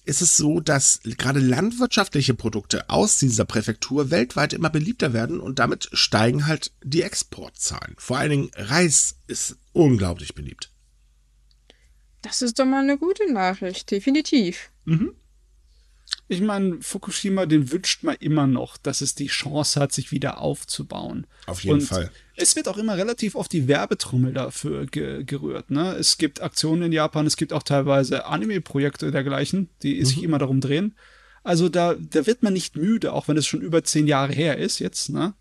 [0.04, 5.58] ist es so, dass gerade landwirtschaftliche Produkte aus dieser Präfektur weltweit immer beliebter werden und
[5.58, 7.94] damit steigen halt die Exportzahlen.
[7.98, 10.70] Vor allen Dingen Reis ist unglaublich beliebt.
[12.22, 14.70] Das ist doch mal eine gute Nachricht, definitiv.
[14.84, 15.14] Mhm.
[16.28, 20.38] Ich meine, Fukushima, den wünscht man immer noch, dass es die Chance hat, sich wieder
[20.38, 21.26] aufzubauen.
[21.46, 22.10] Auf jeden Und Fall.
[22.36, 25.70] Es wird auch immer relativ auf die Werbetrommel dafür ge gerührt.
[25.70, 25.94] Ne?
[25.94, 30.04] Es gibt Aktionen in Japan, es gibt auch teilweise Anime-Projekte dergleichen, die mhm.
[30.04, 30.94] sich immer darum drehen.
[31.44, 34.58] Also da, da wird man nicht müde, auch wenn es schon über zehn Jahre her
[34.58, 35.10] ist jetzt.
[35.10, 35.34] Ne?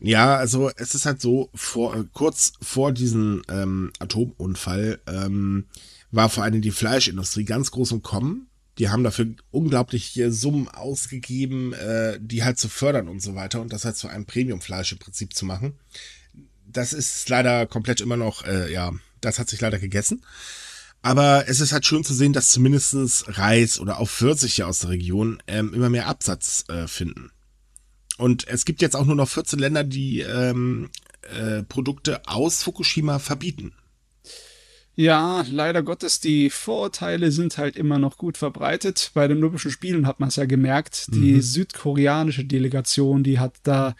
[0.00, 5.66] Ja, also es ist halt so, vor, kurz vor diesem ähm, Atomunfall ähm,
[6.10, 8.48] war vor allem die Fleischindustrie ganz groß im Kommen.
[8.78, 13.72] Die haben dafür unglaubliche Summen ausgegeben, äh, die halt zu fördern und so weiter und
[13.72, 15.74] das halt zu einem Premiumfleisch im Prinzip zu machen.
[16.72, 20.24] Das ist leider komplett immer noch, äh, ja, das hat sich leider gegessen.
[21.02, 24.90] Aber es ist halt schön zu sehen, dass zumindestens Reis oder auch Pfirsiche aus der
[24.90, 27.30] Region ähm, immer mehr Absatz äh, finden.
[28.18, 30.90] Und es gibt jetzt auch nur noch 14 Länder, die ähm,
[31.22, 33.72] äh, Produkte aus Fukushima verbieten.
[34.94, 39.10] Ja, leider Gottes, die Vorurteile sind halt immer noch gut verbreitet.
[39.14, 41.06] Bei den Olympischen Spielen hat man es ja gemerkt.
[41.14, 41.40] Die mhm.
[41.40, 43.96] südkoreanische Delegation, die hat da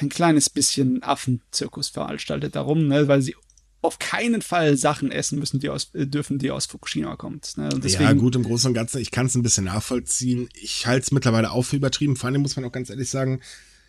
[0.00, 3.34] ein kleines bisschen Affenzirkus veranstaltet darum, ne, weil sie
[3.82, 7.56] auf keinen Fall Sachen essen müssen, die aus, äh, dürfen, die aus Fukushima kommt.
[7.58, 7.68] Ne?
[7.68, 10.48] Deswegen, ja, gut, im Großen und Ganzen, ich kann es ein bisschen nachvollziehen.
[10.54, 12.14] Ich halte es mittlerweile auch für übertrieben.
[12.14, 13.40] Vor allem muss man auch ganz ehrlich sagen,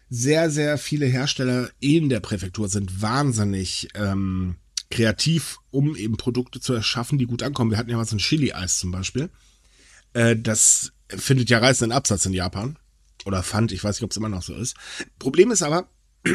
[0.09, 4.55] sehr, sehr viele Hersteller in der Präfektur sind wahnsinnig ähm,
[4.89, 7.71] kreativ, um eben Produkte zu erschaffen, die gut ankommen.
[7.71, 9.29] Wir hatten ja mal so ein Chili-Eis zum Beispiel.
[10.13, 12.77] Äh, das findet ja reißenden Absatz in Japan.
[13.25, 14.75] Oder fand, ich weiß nicht, ob es immer noch so ist.
[15.19, 15.87] Problem ist aber,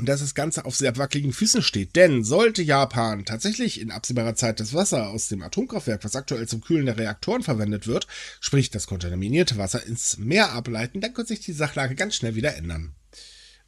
[0.00, 1.96] dass das Ganze auf sehr wackeligen Füßen steht.
[1.96, 6.60] Denn sollte Japan tatsächlich in absehbarer Zeit das Wasser aus dem Atomkraftwerk, was aktuell zum
[6.60, 8.06] Kühlen der Reaktoren verwendet wird,
[8.40, 12.56] sprich das kontaminierte Wasser ins Meer ableiten, dann könnte sich die Sachlage ganz schnell wieder
[12.56, 12.94] ändern.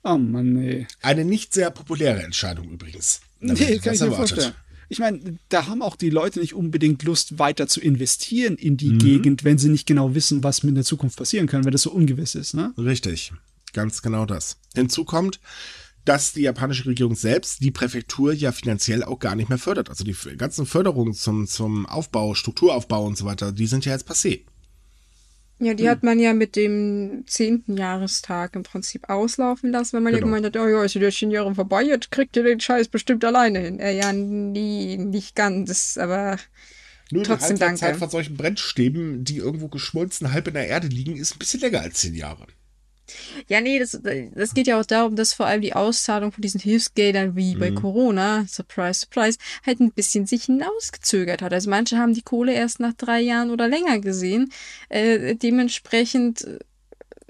[0.03, 0.86] Oh Mann, nee.
[1.03, 3.20] Eine nicht sehr populäre Entscheidung übrigens.
[3.41, 4.16] Nee, kann ich mir erwartet.
[4.16, 4.55] vorstellen.
[4.93, 8.76] Ich meine, da haben auch die Leute nicht unbedingt Lust, weiter zu investieren in Mhm.
[8.76, 11.82] die Gegend, wenn sie nicht genau wissen, was mit der Zukunft passieren kann, wenn das
[11.82, 12.74] so ungewiss ist, ne?
[12.76, 13.32] Richtig,
[13.72, 14.59] ganz genau das.
[14.74, 15.38] Hinzu kommt,
[16.05, 19.91] dass die japanische Regierung selbst die Präfektur ja finanziell auch gar nicht mehr fördert.
[19.91, 24.11] Also die ganzen Förderungen zum, zum Aufbau, Strukturaufbau und so weiter, die sind ja jetzt
[24.11, 24.41] passé.
[25.63, 30.13] Ja, die hat man ja mit dem zehnten Jahrestag im Prinzip auslaufen lassen, weil man
[30.15, 30.29] ja Genau.
[30.35, 33.25] gemeint hat, oh ja, ist ja zehn Jahre vorbei, jetzt kriegt ihr den Scheiß bestimmt
[33.25, 33.79] alleine hin.
[33.79, 36.39] Äh, ja, nie, nicht ganz, aber
[37.11, 37.95] Nur Trotzdem die danke.
[37.95, 41.81] von solchen Brennstäben, die irgendwo geschmolzen halb in der Erde liegen, ist ein bisschen länger
[41.83, 42.47] als zehn Jahre.
[43.49, 44.01] Ja, nee, das,
[44.35, 47.71] das geht ja auch darum, dass vor allem die Auszahlung von diesen Hilfsgeldern wie bei
[47.71, 51.53] Corona, surprise, surprise, halt ein bisschen sich hinausgezögert hat.
[51.53, 54.53] Also manche haben die Kohle erst nach drei Jahren oder länger gesehen.
[54.89, 56.59] Äh, dementsprechend äh,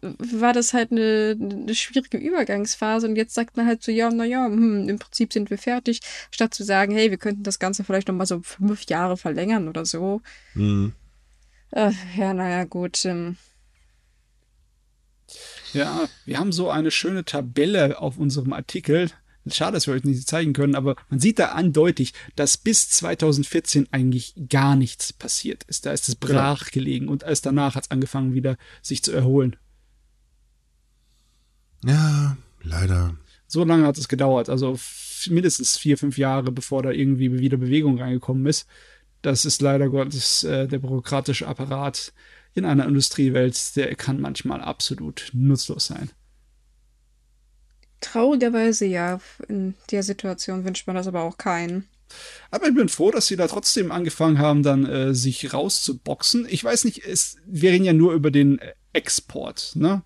[0.03, 4.47] war das halt eine, eine schwierige Übergangsphase und jetzt sagt man halt so, ja, naja,
[4.47, 6.01] hm, im Prinzip sind wir fertig,
[6.31, 9.68] statt zu sagen, hey, wir könnten das Ganze vielleicht noch mal so fünf Jahre verlängern
[9.68, 10.22] oder so.
[10.55, 10.95] Mhm.
[11.72, 13.05] Äh, ja, naja, gut.
[13.05, 13.37] Ähm,
[15.73, 19.11] Ja, wir haben so eine schöne Tabelle auf unserem Artikel.
[19.51, 23.89] Schade, dass wir euch nicht zeigen können, aber man sieht da eindeutig, dass bis 2014
[23.91, 25.87] eigentlich gar nichts passiert ist.
[25.87, 29.57] Da ist es brach gelegen und erst danach hat es angefangen, wieder sich zu erholen.
[31.85, 33.16] Ja, leider.
[33.47, 34.79] So lange hat es gedauert, also
[35.29, 38.66] mindestens vier, fünf Jahre, bevor da irgendwie wieder Bewegung reingekommen ist.
[39.23, 42.12] Das ist leider Gottes äh, der bürokratische Apparat
[42.55, 46.11] in einer Industriewelt, der kann manchmal absolut nutzlos sein.
[48.01, 51.88] traurigerweise ja, in der Situation wünscht man das aber auch keinen.
[52.51, 56.46] Aber ich bin froh, dass sie da trotzdem angefangen haben, dann äh, sich rauszuboxen.
[56.51, 60.03] Ich weiß nicht, es, wir reden ja nur über den äh, Export, ne?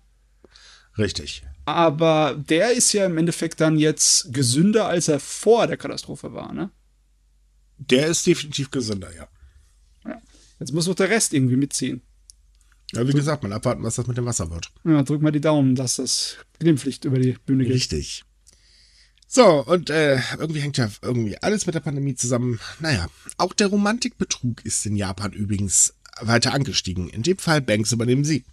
[0.97, 1.43] Richtig.
[1.65, 6.53] Aber der ist ja im Endeffekt dann jetzt gesünder, als er vor der Katastrophe war,
[6.53, 6.69] ne?
[7.77, 9.27] Der ist definitiv gesünder, ja.
[10.59, 12.01] Jetzt muss auch der Rest irgendwie mitziehen.
[12.93, 14.71] Ja, wie gesagt, mal abwarten, was das mit dem Wasser wird.
[14.83, 17.73] Ja, drück mal die Daumen, dass das glimpflich über die Bühne geht.
[17.73, 18.23] Richtig.
[19.27, 22.59] So, und äh, irgendwie hängt ja irgendwie alles mit der Pandemie zusammen.
[22.79, 23.07] Naja,
[23.37, 27.09] auch der Romantikbetrug ist in Japan übrigens weiter angestiegen.
[27.09, 28.45] In dem Fall Banks übernehmen sie.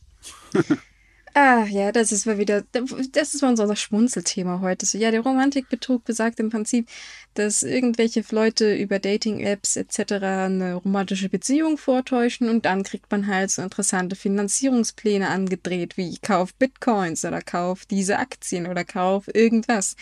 [1.35, 4.85] Ah, ja, das ist mal wieder, das ist mal unser Schmunzelthema heute.
[4.85, 6.91] So, ja, der Romantikbetrug besagt im Prinzip,
[7.33, 10.45] dass irgendwelche Leute über Dating-Apps etc.
[10.45, 16.55] eine romantische Beziehung vortäuschen und dann kriegt man halt so interessante Finanzierungspläne angedreht, wie kauf
[16.55, 19.97] Bitcoins oder kauf diese Aktien oder kauf irgendwas.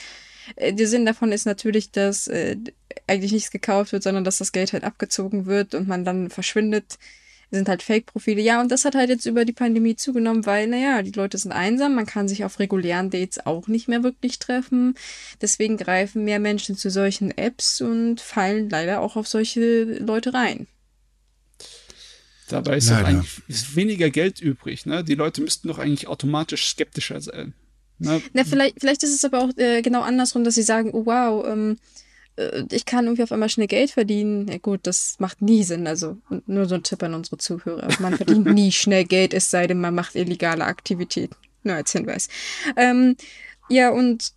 [0.57, 2.57] Äh, Der Sinn davon ist natürlich, dass äh,
[3.07, 6.99] eigentlich nichts gekauft wird, sondern dass das Geld halt abgezogen wird und man dann verschwindet
[7.51, 8.41] sind halt Fake-Profile.
[8.41, 11.53] Ja, und das hat halt jetzt über die Pandemie zugenommen, weil, naja, die Leute sind
[11.53, 14.95] einsam, man kann sich auf regulären Dates auch nicht mehr wirklich treffen.
[15.41, 20.67] Deswegen greifen mehr Menschen zu solchen Apps und fallen leider auch auf solche Leute rein.
[22.49, 25.05] Dabei ist eigentlich ist weniger Geld übrig, ne?
[25.05, 27.55] Die Leute müssten doch eigentlich automatisch skeptischer sein.
[27.99, 28.21] Ne?
[28.33, 31.47] Na, vielleicht, vielleicht ist es aber auch äh, genau andersrum, dass sie sagen, oh, wow,
[31.47, 31.77] ähm, äh,
[32.71, 34.49] ich kann irgendwie auf einmal schnell Geld verdienen.
[34.49, 35.87] Ja gut, das macht nie Sinn.
[35.87, 37.89] Also nur so ein Tipp an unsere Zuhörer.
[38.01, 41.37] Man verdient nie schnell Geld, es sei denn, man macht illegale Aktivitäten.
[41.63, 42.29] Nur als Hinweis.
[42.77, 43.17] Ähm,
[43.69, 44.33] ja, und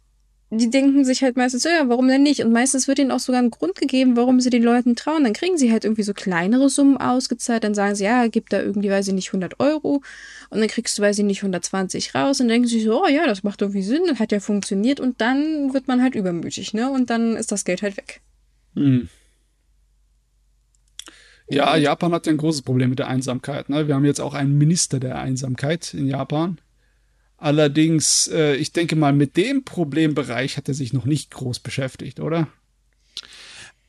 [0.57, 2.43] die denken sich halt meistens, so, ja, warum denn nicht?
[2.43, 5.23] Und meistens wird ihnen auch sogar ein Grund gegeben, warum sie den Leuten trauen.
[5.23, 7.63] Dann kriegen sie halt irgendwie so kleinere Summen ausgezahlt.
[7.63, 10.01] Dann sagen sie, ja, gib da irgendwie, weiß ich nicht, 100 Euro.
[10.49, 12.39] Und dann kriegst du, weiß ich nicht, 120 raus.
[12.39, 14.99] Und denken sie sich so, oh ja, das macht irgendwie Sinn, das hat ja funktioniert.
[14.99, 16.89] Und dann wird man halt übermütig, ne?
[16.89, 18.21] Und dann ist das Geld halt weg.
[18.75, 19.09] Hm.
[21.49, 23.69] Ja, Japan hat ja ein großes Problem mit der Einsamkeit.
[23.69, 23.87] Ne?
[23.87, 26.57] Wir haben jetzt auch einen Minister der Einsamkeit in Japan.
[27.43, 32.21] Allerdings, äh, ich denke mal, mit dem Problembereich hat er sich noch nicht groß beschäftigt,
[32.21, 32.47] oder?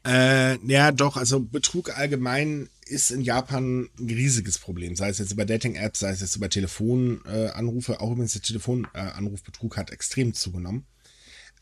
[0.05, 4.97] Äh, ja, doch, also Betrug allgemein ist in Japan ein riesiges Problem.
[4.97, 7.93] Sei es jetzt über Dating-Apps, sei es jetzt über Telefonanrufe.
[7.93, 7.97] Äh.
[7.99, 10.85] Auch übrigens der Telefonanrufbetrug hat extrem zugenommen.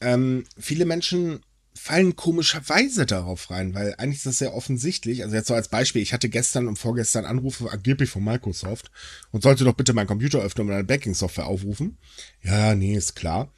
[0.00, 1.40] Ähm, viele Menschen
[1.74, 5.22] fallen komischerweise darauf rein, weil eigentlich ist das sehr offensichtlich.
[5.22, 8.90] Also jetzt so als Beispiel, ich hatte gestern und vorgestern Anrufe angeblich von Microsoft
[9.30, 11.96] und sollte doch bitte meinen Computer öffnen und meine Banking-Software aufrufen.
[12.42, 13.52] Ja, nee, ist klar.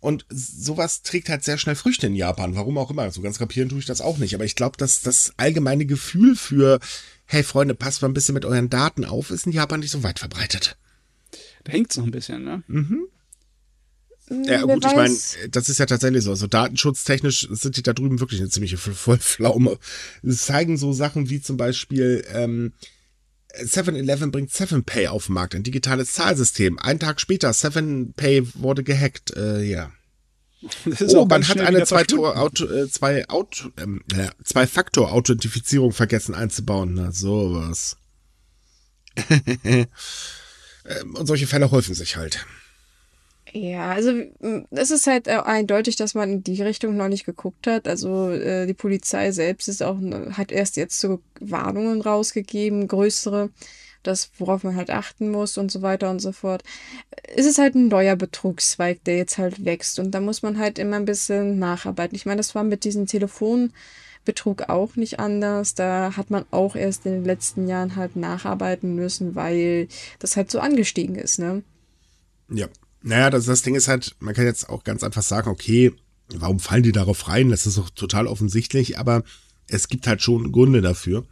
[0.00, 2.54] Und sowas trägt halt sehr schnell Früchte in Japan.
[2.54, 3.10] Warum auch immer.
[3.10, 4.34] So ganz kapieren tue ich das auch nicht.
[4.34, 6.78] Aber ich glaube, dass das allgemeine Gefühl für,
[7.26, 10.04] hey Freunde, passt mal ein bisschen mit euren Daten auf, ist in Japan nicht so
[10.04, 10.76] weit verbreitet.
[11.64, 12.62] Da hängt es noch ein bisschen, ne?
[14.30, 15.16] Ja, Wer gut, ich meine,
[15.50, 16.30] das ist ja tatsächlich so.
[16.30, 19.78] Also datenschutztechnisch sind die da drüben wirklich eine ziemliche Vollpflaume.
[20.22, 22.72] Es zeigen so Sachen wie zum Beispiel, ähm,
[23.56, 26.78] 7-Eleven bringt 7Pay auf den Markt, ein digitales Zahlsystem.
[26.78, 29.36] Einen Tag später, 7Pay wurde gehackt.
[29.36, 29.90] Äh, ja.
[31.08, 32.02] oh, man hat eine äh, zwei,
[33.28, 36.94] Auto, ähm, äh, zwei Faktor Authentifizierung vergessen einzubauen.
[36.94, 37.96] Na sowas.
[40.88, 42.46] Ähm, und solche Fälle häufen sich halt.
[43.52, 44.12] Ja, also
[44.70, 47.88] es ist halt eindeutig, dass man in die Richtung noch nicht geguckt hat.
[47.88, 49.98] Also äh, die Polizei selbst ist auch
[50.32, 53.50] hat erst jetzt so Warnungen rausgegeben, größere,
[54.02, 56.62] das worauf man halt achten muss und so weiter und so fort.
[57.34, 60.78] Es ist halt ein neuer Betrugszweig, der jetzt halt wächst und da muss man halt
[60.78, 62.16] immer ein bisschen nacharbeiten.
[62.16, 65.74] Ich meine, das war mit diesem Telefonbetrug auch nicht anders.
[65.74, 69.88] Da hat man auch erst in den letzten Jahren halt nacharbeiten müssen, weil
[70.18, 71.62] das halt so angestiegen ist, ne?
[72.50, 72.68] Ja.
[73.08, 75.94] Naja, das, das Ding ist halt, man kann jetzt auch ganz einfach sagen, okay,
[76.28, 77.48] warum fallen die darauf rein?
[77.48, 79.22] Das ist doch total offensichtlich, aber
[79.66, 81.24] es gibt halt schon Gründe dafür.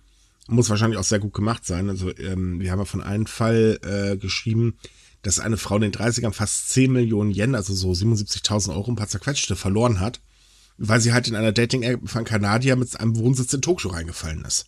[0.48, 1.90] Muss wahrscheinlich auch sehr gut gemacht sein.
[1.90, 4.78] Also ähm, wir haben ja von einem Fall äh, geschrieben,
[5.20, 8.96] dass eine Frau in den 30ern fast 10 Millionen Yen, also so 77.000 Euro, ein
[8.96, 10.22] paar zerquetschte, verloren hat,
[10.78, 14.64] weil sie halt in einer Dating-App von Kanadier mit einem Wohnsitz in Tokio reingefallen ist.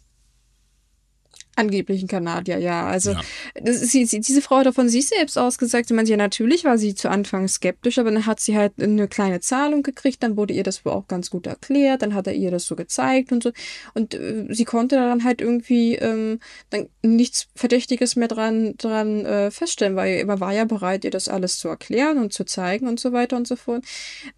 [1.59, 2.87] Angeblichen Kanadier, ja.
[2.87, 3.21] Also ja.
[3.63, 5.89] Das ist, diese Frau hat auch von sich selbst ausgesagt.
[5.89, 9.09] Sie meinte, ja, natürlich war sie zu Anfang skeptisch, aber dann hat sie halt eine
[9.09, 12.35] kleine Zahlung gekriegt, dann wurde ihr das wohl auch ganz gut erklärt, dann hat er
[12.35, 13.53] ihr das so gezeigt und so.
[13.95, 16.41] Und äh, sie konnte dann halt irgendwie ähm,
[16.71, 21.29] dann nichts Verdächtiges mehr dran, dran äh, feststellen, weil er war ja bereit, ihr das
[21.29, 23.85] alles zu erklären und zu zeigen und so weiter und so fort.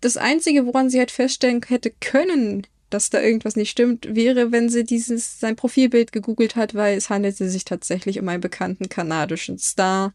[0.01, 4.69] Das Einzige, woran sie halt feststellen hätte können, dass da irgendwas nicht stimmt, wäre, wenn
[4.69, 9.59] sie dieses sein Profilbild gegoogelt hat, weil es handelte sich tatsächlich um einen bekannten kanadischen
[9.59, 10.13] Star.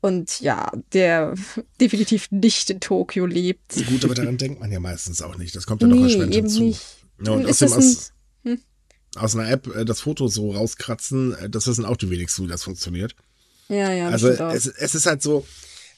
[0.00, 1.34] Und ja, der
[1.80, 3.86] definitiv nicht in Tokio lebt.
[3.86, 5.54] Gut, aber daran denkt man ja meistens auch nicht.
[5.54, 6.62] Das kommt ja nee, noch erschwerend eben hinzu.
[6.64, 6.82] Nicht.
[7.24, 8.12] Ja, und außerdem aus,
[8.44, 8.60] hm?
[9.14, 12.48] aus einer App äh, das Foto so rauskratzen, äh, das wissen auch die wenigsten, wie
[12.48, 13.14] das funktioniert.
[13.68, 14.08] Ja, ja.
[14.08, 15.46] Also es, es ist halt so,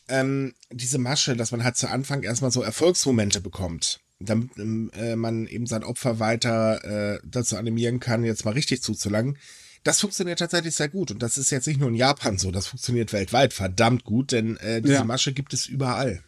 [0.08, 5.46] ähm, diese Masche, dass man halt zu Anfang erstmal so Erfolgsmomente bekommt damit äh, man
[5.46, 9.38] eben sein Opfer weiter äh, dazu animieren kann, jetzt mal richtig zuzulangen.
[9.82, 11.10] Das funktioniert tatsächlich sehr gut.
[11.10, 14.56] Und das ist jetzt nicht nur in Japan so, das funktioniert weltweit verdammt gut, denn
[14.56, 15.04] äh, diese ja.
[15.04, 16.22] Masche gibt es überall.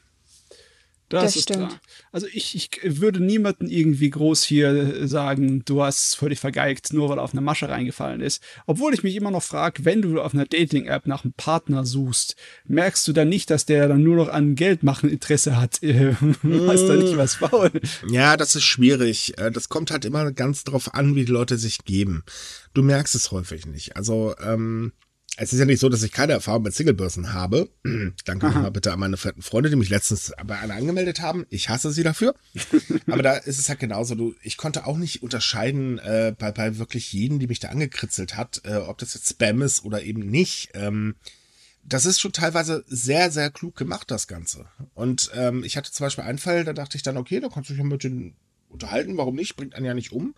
[1.08, 1.68] Das, das ist stimmt.
[1.68, 1.80] Klar.
[2.10, 7.18] Also ich, ich würde niemanden irgendwie groß hier sagen, du hast völlig vergeigt, nur weil
[7.18, 8.42] er auf eine Masche reingefallen ist.
[8.66, 12.34] Obwohl ich mich immer noch frage, wenn du auf einer Dating-App nach einem Partner suchst,
[12.64, 15.80] merkst du dann nicht, dass der dann nur noch an Geld machen Interesse hat?
[15.82, 17.70] weißt da nicht was faul?
[18.08, 19.38] Ja, das ist schwierig.
[19.38, 22.24] Äh, das kommt halt immer ganz drauf an, wie die Leute sich geben.
[22.74, 23.96] Du merkst es häufig nicht.
[23.96, 24.92] Also, ähm,
[25.38, 27.68] es ist ja nicht so, dass ich keine Erfahrung mit Singlebörsen habe.
[28.24, 31.46] Danke nochmal bitte an meine fetten Freunde, die mich letztens bei einer angemeldet haben.
[31.50, 32.34] Ich hasse sie dafür.
[33.06, 34.14] Aber da ist es halt genauso.
[34.14, 38.36] Du, ich konnte auch nicht unterscheiden äh, bei, bei wirklich jedem, die mich da angekritzelt
[38.36, 40.70] hat, äh, ob das jetzt Spam ist oder eben nicht.
[40.72, 41.16] Ähm,
[41.84, 44.66] das ist schon teilweise sehr, sehr klug gemacht, das Ganze.
[44.94, 47.68] Und ähm, ich hatte zum Beispiel einen Fall, da dachte ich dann, okay, da kannst
[47.68, 48.34] du dich ja mit denen
[48.68, 49.56] unterhalten, warum nicht?
[49.56, 50.34] Bringt einen ja nicht um.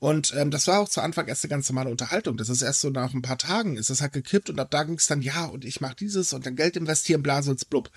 [0.00, 2.38] Und ähm, das war auch zu Anfang erst eine ganz normale Unterhaltung.
[2.38, 4.82] Das ist erst so nach ein paar Tagen ist das halt gekippt und ab da
[4.82, 7.90] ging es dann, ja, und ich mache dieses und dann Geld investieren, Blasels, blub.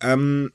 [0.00, 0.52] Ähm,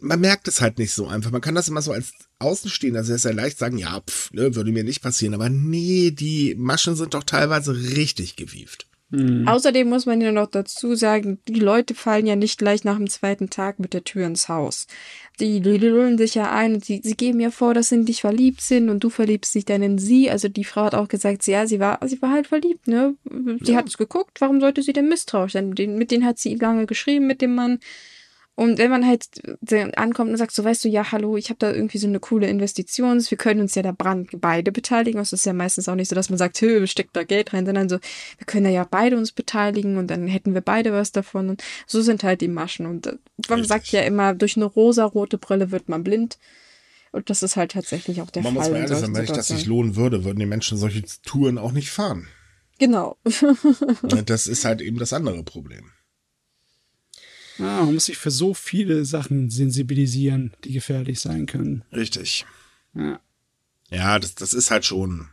[0.00, 1.30] man merkt es halt nicht so einfach.
[1.30, 4.72] Man kann das immer so als Außenstehender sehr, sehr leicht sagen, ja, pff, ne, würde
[4.72, 5.34] mir nicht passieren.
[5.34, 8.87] Aber nee, die Maschen sind doch teilweise richtig gewieft.
[9.10, 9.48] Mhm.
[9.48, 13.08] Außerdem muss man ja noch dazu sagen, die Leute fallen ja nicht gleich nach dem
[13.08, 14.86] zweiten Tag mit der Tür ins Haus.
[15.40, 18.04] Die, die lullen sich ja ein und sie, sie geben ja vor, dass sie in
[18.04, 20.30] dich verliebt sind und du verliebst dich dann in sie.
[20.30, 23.14] Also die Frau hat auch gesagt, ja, sie war, sie war halt verliebt, ne?
[23.62, 23.78] Sie ja.
[23.78, 25.70] hat es geguckt, warum sollte sie denn misstrauisch sein?
[25.70, 27.78] Mit denen hat sie lange geschrieben, mit dem Mann.
[28.58, 29.28] Und wenn man halt
[29.96, 32.48] ankommt und sagt, so weißt du, ja, hallo, ich habe da irgendwie so eine coole
[32.48, 35.20] Investition, wir können uns ja da brand beide beteiligen.
[35.20, 37.66] Es ist ja meistens auch nicht so, dass man sagt, hö, steckt da Geld rein,
[37.66, 38.00] sondern so,
[38.36, 41.50] wir können da ja beide uns beteiligen und dann hätten wir beide was davon.
[41.50, 42.86] Und so sind halt die Maschen.
[42.86, 43.68] Und äh, man Richtig.
[43.68, 46.36] sagt ja immer, durch eine rosa-rote Brille wird man blind.
[47.12, 48.62] Und das ist halt tatsächlich auch der man Fall.
[48.62, 51.04] Man muss mal ehrlich sein, wenn sich das sich lohnen würde, würden die Menschen solche
[51.24, 52.26] Touren auch nicht fahren.
[52.80, 53.18] Genau.
[54.26, 55.92] das ist halt eben das andere Problem.
[57.58, 61.84] Ja, man muss sich für so viele Sachen sensibilisieren, die gefährlich sein können.
[61.92, 62.46] Richtig.
[62.94, 63.20] Ja.
[63.90, 65.28] Ja, das, das ist halt schon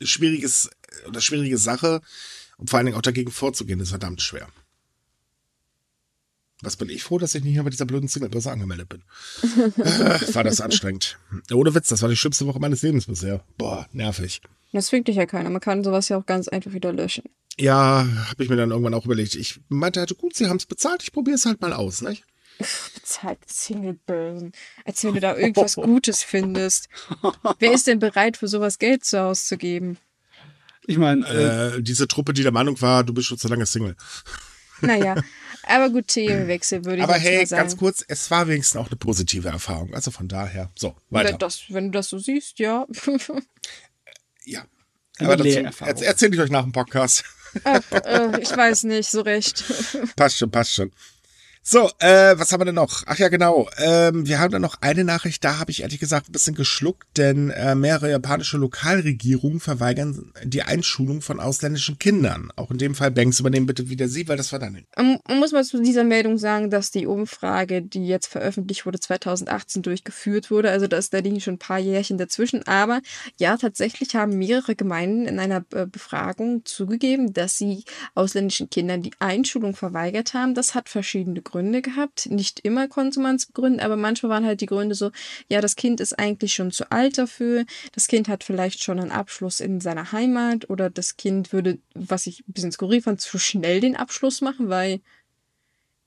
[0.00, 0.70] schwieriges
[1.06, 2.00] oder schwierige Sache.
[2.58, 4.48] Und vor allen Dingen auch dagegen vorzugehen, ist verdammt schwer.
[6.62, 9.02] Was bin ich froh, dass ich nicht mehr bei dieser blöden Singlebörse angemeldet bin.
[9.76, 11.18] äh, war das anstrengend.
[11.52, 13.44] Ohne Witz, das war die schlimmste Woche meines Lebens bisher.
[13.58, 14.40] Boah, nervig.
[14.72, 15.50] Das fügt dich ja keiner.
[15.50, 17.24] Man kann sowas ja auch ganz einfach wieder löschen.
[17.58, 19.34] Ja, habe ich mir dann irgendwann auch überlegt.
[19.34, 22.24] Ich meinte halt, gut, sie haben es bezahlt, ich probiere es halt mal aus, nicht?
[22.94, 24.52] Bezahlt Singlebörsen.
[24.84, 26.88] Als wenn du da irgendwas Gutes findest.
[27.58, 29.98] Wer ist denn bereit, für sowas Geld zu auszugeben?
[30.86, 33.66] Ich meine, äh, äh, diese Truppe, die der Meinung war, du bist schon zu lange
[33.66, 33.96] Single.
[34.80, 35.16] Naja,
[35.66, 37.62] aber gut, Themenwechsel würde ich Aber jetzt hey, mal sagen.
[37.62, 39.92] ganz kurz, es war wenigstens auch eine positive Erfahrung.
[39.94, 41.30] Also von daher, so, weiter.
[41.30, 42.86] Wenn, das, wenn du das so siehst, ja.
[44.44, 44.64] Ja.
[45.18, 47.24] Eine Aber dazu erz- erzähle ich euch nach dem Podcast.
[47.64, 49.64] Ach, äh, ich weiß nicht so recht.
[50.16, 50.92] passt schon, passt schon.
[51.68, 53.02] So, äh, was haben wir denn noch?
[53.06, 53.68] Ach ja, genau.
[53.78, 57.08] Ähm, wir haben dann noch eine Nachricht, da habe ich ehrlich gesagt ein bisschen geschluckt,
[57.16, 62.52] denn äh, mehrere japanische Lokalregierungen verweigern die Einschulung von ausländischen Kindern.
[62.54, 64.84] Auch in dem Fall, Banks, übernehmen bitte wieder Sie, weil das war dann.
[64.96, 69.00] Man man muss mal zu dieser Meldung sagen, dass die Umfrage, die jetzt veröffentlicht wurde,
[69.00, 70.70] 2018 durchgeführt wurde.
[70.70, 72.64] Also da, ist, da liegen schon ein paar Jährchen dazwischen.
[72.68, 73.00] Aber
[73.38, 77.82] ja, tatsächlich haben mehrere Gemeinden in einer äh, Befragung zugegeben, dass sie
[78.14, 80.54] ausländischen Kindern die Einschulung verweigert haben.
[80.54, 82.26] Das hat verschiedene Gründe gehabt.
[82.30, 85.10] Nicht immer Konsumantsgründe, aber manchmal waren halt die Gründe so,
[85.48, 87.64] ja, das Kind ist eigentlich schon zu alt dafür.
[87.92, 92.26] Das Kind hat vielleicht schon einen Abschluss in seiner Heimat oder das Kind würde, was
[92.26, 95.00] ich ein bisschen skurril fand, zu schnell den Abschluss machen, weil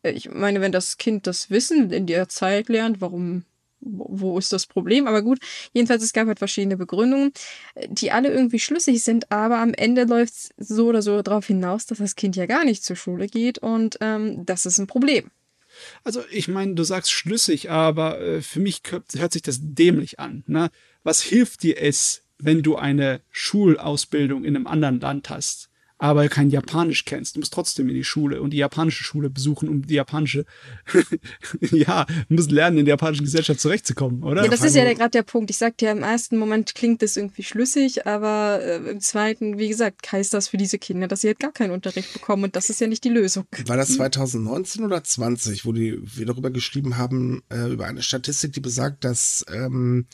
[0.03, 3.45] äh, ich meine, wenn das Kind das Wissen in der Zeit lernt, warum,
[3.79, 5.07] wo wo ist das Problem?
[5.07, 5.39] Aber gut,
[5.73, 7.31] jedenfalls, es gab halt verschiedene Begründungen,
[7.75, 11.47] äh, die alle irgendwie schlüssig sind, aber am Ende läuft es so oder so darauf
[11.47, 14.87] hinaus, dass das Kind ja gar nicht zur Schule geht und ähm, das ist ein
[14.87, 15.31] Problem.
[16.03, 20.43] Also ich meine, du sagst schlüssig, aber äh, für mich hört sich das dämlich an.
[20.47, 20.69] Ne?
[21.03, 25.68] Was hilft dir es, wenn du eine Schulausbildung in einem anderen Land hast,
[25.99, 27.35] aber kein Japanisch kennst?
[27.35, 30.45] Du musst trotzdem in die Schule und die japanische Schule besuchen, um die japanische,
[31.71, 34.43] ja, du musst lernen, in der japanischen Gesellschaft zurechtzukommen, oder?
[34.43, 35.49] Ja, das ist ja der- gerade der Punkt.
[35.51, 39.67] Ich sagte ja, im ersten Moment klingt das irgendwie schlüssig, aber äh, im zweiten, wie
[39.69, 42.69] gesagt, heißt das für diese Kinder, dass sie halt gar keinen Unterricht bekommen und das
[42.69, 43.45] ist ja nicht die Lösung.
[43.65, 48.53] War das 2019 oder 20, wo die, wir darüber geschrieben haben, äh, über eine Statistik,
[48.53, 50.05] die besagt, dass ähm,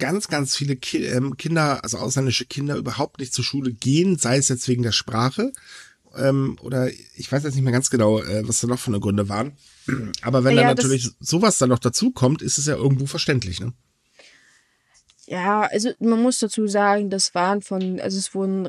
[0.00, 4.38] ganz, ganz viele Ki ähm, Kinder, also ausländische Kinder, überhaupt nicht zur Schule gehen, sei
[4.38, 5.52] es jetzt wegen der Sprache
[6.16, 9.00] ähm, oder ich weiß jetzt nicht mehr ganz genau, äh, was da noch für eine
[9.00, 9.52] Gründe waren.
[10.22, 13.60] Aber wenn Ja, dann natürlich sowas dann noch dazu kommt, ist es ja irgendwo verständlich,
[13.60, 13.72] ne?
[15.26, 18.68] Ja, also man muss dazu sagen, das waren von, also es wurden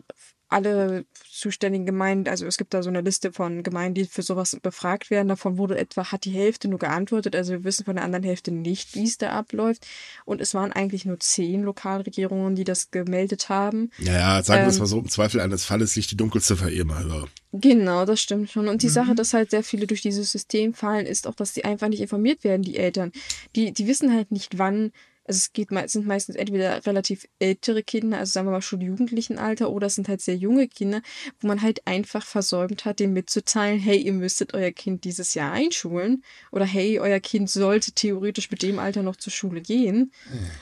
[0.51, 4.57] alle zuständigen Gemeinden, also es gibt da so eine Liste von Gemeinden, die für sowas
[4.61, 5.29] befragt werden.
[5.29, 7.35] Davon wurde etwa, hat die Hälfte nur geantwortet.
[7.35, 9.87] Also wir wissen von der anderen Hälfte nicht, wie es da abläuft.
[10.25, 13.91] Und es waren eigentlich nur zehn Lokalregierungen, die das gemeldet haben.
[13.97, 16.79] Naja, sagen wir es Ähm, mal so, im Zweifel eines Falles liegt die Dunkelziffer eh
[16.79, 17.27] immer höher.
[17.53, 18.67] Genau, das stimmt schon.
[18.67, 21.65] Und die Sache, dass halt sehr viele durch dieses System fallen, ist auch, dass die
[21.65, 23.11] einfach nicht informiert werden, die Eltern.
[23.55, 24.91] Die, die wissen halt nicht, wann.
[25.25, 29.69] Also es geht sind meistens entweder relativ ältere Kinder, also sagen wir mal schon Jugendlichenalter,
[29.69, 31.01] oder es sind halt sehr junge Kinder,
[31.39, 35.51] wo man halt einfach versäumt hat, denen mitzuteilen, hey, ihr müsstet euer Kind dieses Jahr
[35.51, 36.23] einschulen.
[36.51, 40.11] Oder hey, euer Kind sollte theoretisch mit dem Alter noch zur Schule gehen.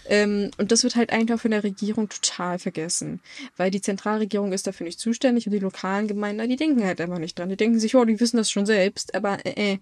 [0.06, 3.22] Ähm, und das wird halt einfach von der Regierung total vergessen.
[3.58, 7.20] Weil die Zentralregierung ist dafür nicht zuständig und die lokalen Gemeinden, die denken halt einfach
[7.20, 7.50] nicht dran.
[7.50, 9.78] Die denken sich, oh, die wissen das schon selbst, aber äh, äh,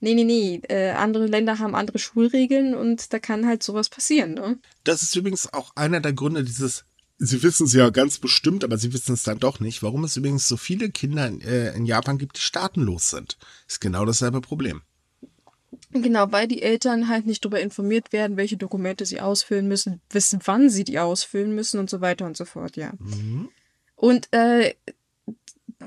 [0.00, 0.60] nee, nee, nee.
[0.68, 4.58] Äh, andere Länder haben andere Schulregeln und da kann halt sowas passieren, ne?
[4.84, 6.84] Das ist übrigens auch einer der Gründe dieses,
[7.18, 10.16] Sie wissen es ja ganz bestimmt, aber Sie wissen es dann doch nicht, warum es
[10.16, 13.36] übrigens so viele Kinder in, äh, in Japan gibt, die staatenlos sind.
[13.68, 14.82] Ist genau dasselbe Problem.
[15.92, 20.40] Genau, weil die Eltern halt nicht darüber informiert werden, welche Dokumente sie ausfüllen müssen, wissen,
[20.44, 22.92] wann sie die ausfüllen müssen und so weiter und so fort, ja.
[23.96, 24.74] Und äh,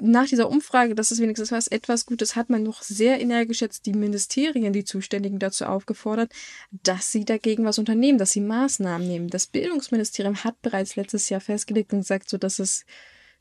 [0.01, 3.85] nach dieser Umfrage, das ist wenigstens was etwas Gutes, hat man noch sehr energisch jetzt
[3.85, 6.31] die Ministerien, die Zuständigen dazu aufgefordert,
[6.71, 9.29] dass sie dagegen was unternehmen, dass sie Maßnahmen nehmen.
[9.29, 12.85] Das Bildungsministerium hat bereits letztes Jahr festgelegt und gesagt, so dass es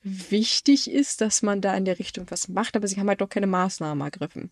[0.02, 3.28] wichtig ist, dass man da in der Richtung was macht, aber sie haben halt doch
[3.28, 4.50] keine Maßnahmen ergriffen.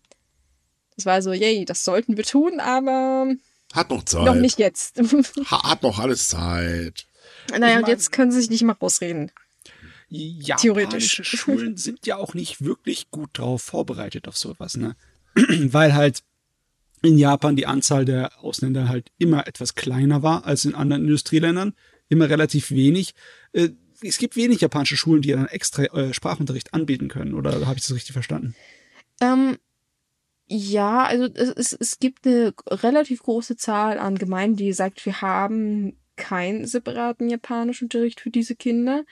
[0.95, 3.33] Das war so, yay, das sollten wir tun, aber
[3.73, 4.23] Hat noch Zeit.
[4.25, 4.99] noch nicht jetzt.
[5.51, 7.05] Ha- Hat noch alles Zeit.
[7.57, 9.31] naja, und mein- jetzt können sie sich nicht mal rausreden.
[10.11, 11.21] Theoretisch.
[11.23, 14.95] Schulen sind ja auch nicht wirklich gut darauf vorbereitet auf sowas, ne?
[15.35, 16.23] Weil halt
[17.01, 21.73] in Japan die Anzahl der Ausländer halt immer etwas kleiner war als in anderen Industrieländern,
[22.09, 23.13] immer relativ wenig.
[23.53, 23.69] Äh,
[24.03, 27.83] Es gibt wenig japanische Schulen, die dann extra äh, Sprachunterricht anbieten können, oder habe ich
[27.85, 28.53] das richtig verstanden?
[29.21, 29.57] Ähm,
[30.47, 35.21] ja, also es, es, es gibt eine relativ große Zahl an Gemeinden, die sagt, wir
[35.21, 39.05] haben keinen separaten Japanischunterricht für diese Kinder.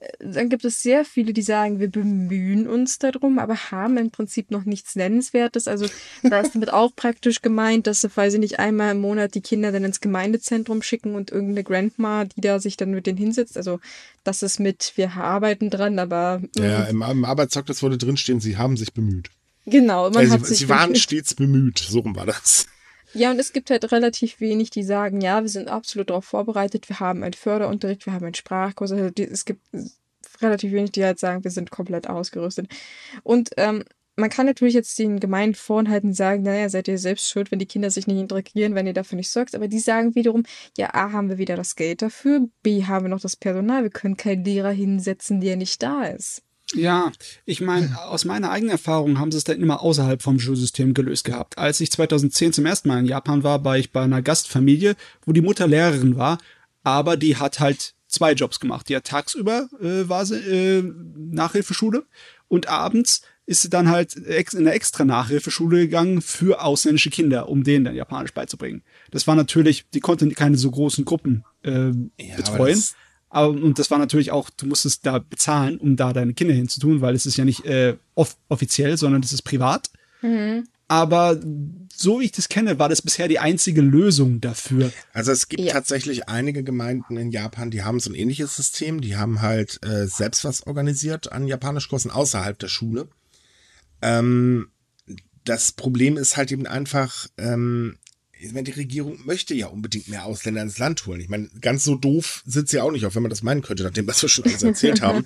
[0.00, 4.10] Äh, Dann gibt es sehr viele, die sagen, wir bemühen uns darum, aber haben im
[4.10, 5.68] Prinzip noch nichts Nennenswertes.
[5.68, 5.86] Also
[6.22, 9.40] da ist damit auch praktisch gemeint, dass sie, weil sie nicht einmal im Monat die
[9.40, 13.56] Kinder dann ins Gemeindezentrum schicken und irgendeine Grandma, die da sich dann mit denen hinsetzt.
[13.56, 13.78] Also
[14.24, 18.56] das ist mit, wir arbeiten dran, aber mm, Ja, im, im Arbeitszeugnis wurde drinstehen, Sie
[18.56, 19.30] haben sich bemüht.
[19.66, 21.78] genau, man Äh, hat sie, sich sie waren wirklich- stets bemüht.
[21.78, 22.66] So rum war das.
[23.14, 26.88] Ja, und es gibt halt relativ wenig, die sagen, ja, wir sind absolut darauf vorbereitet,
[26.88, 28.92] wir haben einen Förderunterricht, wir haben einen Sprachkurs.
[28.92, 29.62] Also die, es gibt
[30.40, 32.68] relativ wenig, die halt sagen, wir sind komplett ausgerüstet.
[33.22, 33.84] Und ähm,
[34.16, 37.58] man kann natürlich jetzt den Gemeinden vorhalten und sagen, naja, seid ihr selbst schuld, wenn
[37.58, 39.54] die Kinder sich nicht integrieren, wenn ihr dafür nicht sorgt.
[39.54, 40.44] Aber die sagen wiederum,
[40.76, 43.90] ja, A, haben wir wieder das Geld dafür, B, haben wir noch das Personal, wir
[43.90, 46.42] können keinen Lehrer hinsetzen, der nicht da ist.
[46.74, 47.10] Ja,
[47.44, 51.24] ich meine, aus meiner eigenen Erfahrung haben sie es dann immer außerhalb vom Schulsystem gelöst
[51.24, 51.58] gehabt.
[51.58, 54.94] Als ich 2010 zum ersten Mal in Japan war, war ich bei einer Gastfamilie,
[55.26, 56.38] wo die Mutter Lehrerin war,
[56.82, 58.88] aber die hat halt zwei Jobs gemacht.
[58.88, 60.82] Die hat tagsüber äh, war sie äh,
[61.16, 62.04] Nachhilfeschule
[62.48, 67.64] und abends ist sie dann halt in eine extra Nachhilfeschule gegangen für ausländische Kinder, um
[67.64, 68.82] denen dann Japanisch beizubringen.
[69.10, 71.88] Das war natürlich, die konnte keine so großen Gruppen äh,
[72.20, 72.80] ja, betreuen.
[73.30, 77.00] Aber, und das war natürlich auch, du musstest da bezahlen, um da deine Kinder hinzutun,
[77.00, 79.90] weil es ist ja nicht äh, off offiziell, sondern es ist privat.
[80.20, 80.66] Mhm.
[80.88, 81.40] Aber
[81.94, 84.92] so wie ich das kenne, war das bisher die einzige Lösung dafür.
[85.12, 85.72] Also es gibt ja.
[85.72, 89.00] tatsächlich einige Gemeinden in Japan, die haben so ein ähnliches System.
[89.00, 93.06] Die haben halt äh, selbst was organisiert an Japanischkursen außerhalb der Schule.
[94.02, 94.72] Ähm,
[95.44, 97.96] das Problem ist halt eben einfach, ähm,
[98.40, 101.20] ich meine, die Regierung möchte ja unbedingt mehr Ausländer ins Land holen.
[101.20, 103.82] Ich meine, ganz so doof sind sie auch nicht, auch wenn man das meinen könnte,
[103.82, 105.24] nachdem was wir schon alles erzählt haben.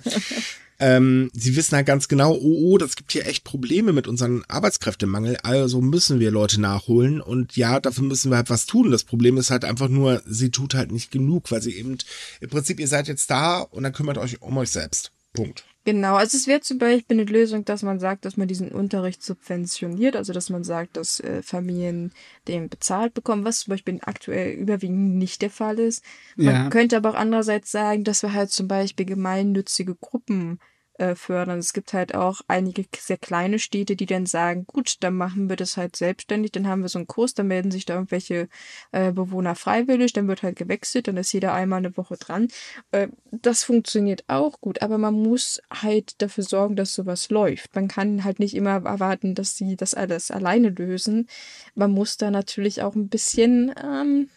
[0.77, 4.43] Ähm, sie wissen halt ganz genau, oh, oh, das gibt hier echt Probleme mit unserem
[4.49, 8.91] Arbeitskräftemangel, also müssen wir Leute nachholen und ja, dafür müssen wir halt was tun.
[8.91, 11.97] Das Problem ist halt einfach nur, sie tut halt nicht genug, weil sie eben,
[12.41, 15.11] im Prinzip, ihr seid jetzt da und dann kümmert euch um euch selbst.
[15.33, 15.65] Punkt.
[15.85, 19.21] Genau, also es wäre zum Beispiel eine Lösung, dass man sagt, dass man diesen Unterricht
[19.21, 22.11] subventioniert, also dass man sagt, dass äh, Familien
[22.47, 26.03] den bezahlt bekommen, was zum Beispiel aktuell überwiegend nicht der Fall ist.
[26.35, 26.69] Man ja.
[26.71, 30.59] könnte aber auch andererseits sagen, dass wir halt zum Beispiel gemeinnützige Gruppen
[30.97, 31.59] äh, fördern.
[31.59, 35.55] Es gibt halt auch einige sehr kleine Städte, die dann sagen, gut, dann machen wir
[35.55, 38.47] das halt selbstständig, dann haben wir so einen Kurs, dann melden sich da irgendwelche
[38.91, 42.47] äh, Bewohner freiwillig, dann wird halt gewechselt, dann ist jeder einmal eine Woche dran.
[42.91, 47.75] Äh, das funktioniert auch gut, aber man muss halt dafür sorgen, dass sowas läuft.
[47.75, 51.27] Man kann halt nicht immer erwarten, dass sie das alles alleine lösen.
[51.73, 54.29] Man muss da natürlich auch ein bisschen, ähm,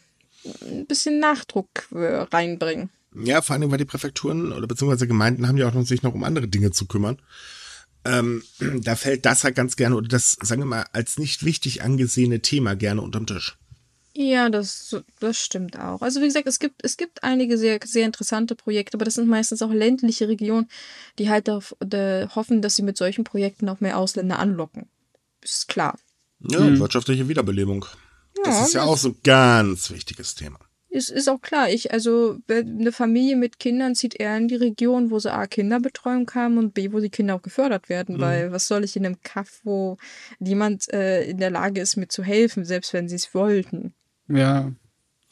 [0.62, 2.90] ein bisschen Nachdruck äh, reinbringen.
[3.14, 6.14] Ja, vor allem, weil die Präfekturen oder beziehungsweise Gemeinden haben ja auch noch sich noch
[6.14, 7.18] um andere Dinge zu kümmern.
[8.04, 8.42] Ähm,
[8.82, 12.40] da fällt das halt ganz gerne oder das, sagen wir mal, als nicht wichtig angesehene
[12.40, 13.58] Thema gerne unterm Tisch.
[14.14, 16.02] Ja, das, das stimmt auch.
[16.02, 19.28] Also wie gesagt, es gibt, es gibt einige sehr, sehr interessante Projekte, aber das sind
[19.28, 20.68] meistens auch ländliche Regionen,
[21.20, 24.88] die halt auf, de, hoffen, dass sie mit solchen Projekten auch mehr Ausländer anlocken.
[25.40, 25.96] Ist klar.
[26.40, 26.80] Ja, hm.
[26.80, 27.84] wirtschaftliche Wiederbelebung.
[28.38, 30.58] Ja, das ist ja auch so ein ganz wichtiges Thema.
[30.90, 31.68] Ist, ist auch klar.
[31.68, 36.30] Ich, also, eine Familie mit Kindern zieht eher in die Region, wo sie A, Kinderbetreuung
[36.34, 38.16] haben und B, wo die Kinder auch gefördert werden.
[38.16, 38.20] Mhm.
[38.20, 39.98] Weil was soll ich in einem Kaff, wo
[40.38, 43.92] niemand äh, in der Lage ist, mir zu helfen, selbst wenn sie es wollten?
[44.28, 44.72] Ja,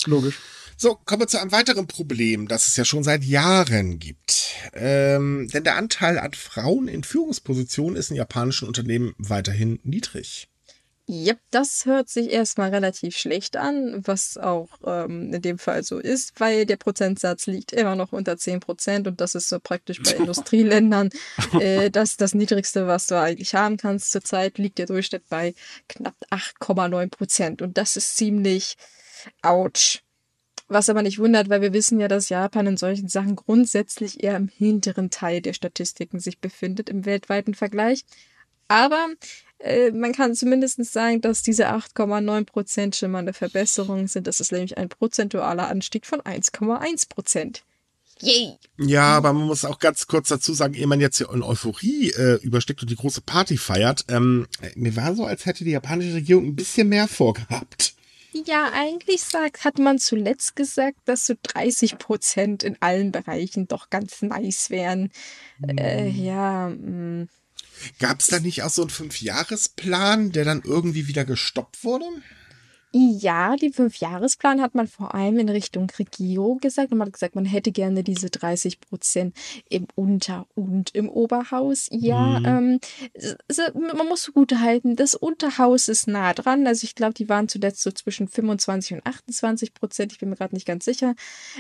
[0.05, 0.41] logisch.
[0.79, 4.57] So, kommen wir zu einem weiteren Problem, das es ja schon seit Jahren gibt.
[4.75, 10.49] Ähm, denn der Anteil an Frauen in Führungspositionen ist in japanischen Unternehmen weiterhin niedrig.
[11.09, 16.01] Yep, das hört sich erstmal relativ schlecht an, was auch ähm, in dem Fall so
[16.01, 20.15] ist, weil der Prozentsatz liegt immer noch unter 10% und das ist so praktisch bei
[20.15, 21.11] Industrieländern
[21.61, 24.11] äh, das, das niedrigste, was du eigentlich haben kannst.
[24.11, 25.55] Zurzeit liegt der Durchschnitt bei
[25.89, 28.77] knapp 8,9% und das ist ziemlich
[29.43, 30.01] ouch.
[30.67, 34.37] Was aber nicht wundert, weil wir wissen ja, dass Japan in solchen Sachen grundsätzlich eher
[34.37, 38.05] im hinteren Teil der Statistiken sich befindet im weltweiten Vergleich.
[38.67, 39.07] Aber
[39.59, 44.27] äh, man kann zumindest sagen, dass diese 8,9 Prozent schon mal eine Verbesserung sind.
[44.27, 47.63] Das ist nämlich ein prozentualer Anstieg von 1,1 Prozent.
[48.21, 48.57] Yay!
[48.79, 52.11] Ja, aber man muss auch ganz kurz dazu sagen, ehe man jetzt hier in Euphorie
[52.13, 56.15] äh, übersteckt und die große Party feiert, ähm, mir war so, als hätte die japanische
[56.15, 57.95] Regierung ein bisschen mehr vorgehabt.
[58.45, 63.89] Ja, eigentlich sagt, hat man zuletzt gesagt, dass so 30 Prozent in allen Bereichen doch
[63.91, 65.11] ganz nice wären.
[65.61, 65.79] Hm.
[65.79, 67.27] Äh, ja, mh.
[67.99, 72.07] Gab es da nicht auch so einen Fünfjahresplan, der dann irgendwie wieder gestoppt wurde?
[72.99, 76.93] Ja, den Fünfjahresplan hat man vor allem in Richtung Regierung gesagt.
[76.93, 79.37] Und man hat gesagt, man hätte gerne diese 30 Prozent
[79.69, 81.89] im Unter- und im Oberhaus.
[81.91, 82.81] Ja, mhm.
[83.15, 86.67] ähm, man muss so gut halten, das Unterhaus ist nah dran.
[86.67, 90.13] Also ich glaube, die waren zuletzt so zwischen 25 und 28 Prozent.
[90.13, 91.15] Ich bin mir gerade nicht ganz sicher.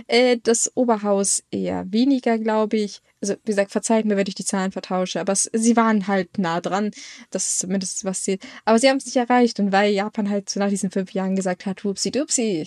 [0.06, 4.44] Äh, das Oberhaus eher weniger, glaube ich also wie gesagt, verzeiht mir, wenn ich die
[4.44, 6.90] Zahlen vertausche, aber es, sie waren halt nah dran.
[7.30, 8.38] Das ist zumindest was sie.
[8.64, 9.58] Aber sie haben es nicht erreicht.
[9.58, 12.66] Und weil Japan halt so nach diesen fünf Jahren gesagt hat, wupsi dupsi,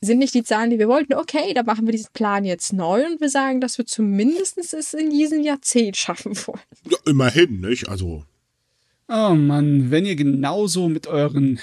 [0.00, 3.04] sind nicht die Zahlen, die wir wollten, okay, dann machen wir diesen Plan jetzt neu
[3.04, 6.60] und wir sagen, dass wir zumindest es in diesem Jahrzehnt schaffen wollen.
[6.88, 7.88] Ja, immerhin, nicht?
[7.88, 8.24] Also.
[9.08, 11.58] Oh Mann, wenn ihr genauso mit euren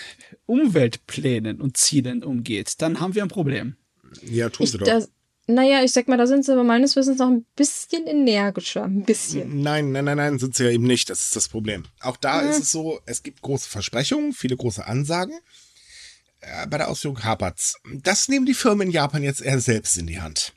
[0.48, 3.76] Umweltplänen und Zielen umgeht, dann haben wir ein Problem.
[4.24, 4.86] Ja, tun sie doch.
[4.86, 5.12] Das,
[5.48, 8.86] Naja, ich sag mal, da sind sie aber meines Wissens noch ein bisschen energischer.
[8.86, 9.62] Ein bisschen.
[9.62, 11.10] Nein, nein, nein, nein, sind sie ja eben nicht.
[11.10, 11.84] Das ist das Problem.
[12.00, 15.36] Auch da ist es so, es gibt große Versprechungen, viele große Ansagen.
[16.42, 17.76] Äh, bei der Ausführung hapert's.
[17.94, 20.54] Das nehmen die Firmen in Japan jetzt eher selbst in die Hand.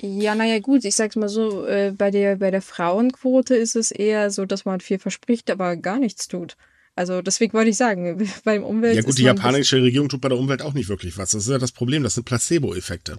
[0.00, 3.90] Ja, naja, gut, ich sag's mal so, äh, bei, der, bei der Frauenquote ist es
[3.90, 6.56] eher so, dass man viel verspricht, aber gar nichts tut.
[6.94, 8.96] Also deswegen wollte ich sagen, beim Umwelt.
[8.96, 11.30] Ja gut, die japanische Regierung tut bei der Umwelt auch nicht wirklich was.
[11.30, 13.18] Das ist ja das Problem, das sind Placebo-Effekte.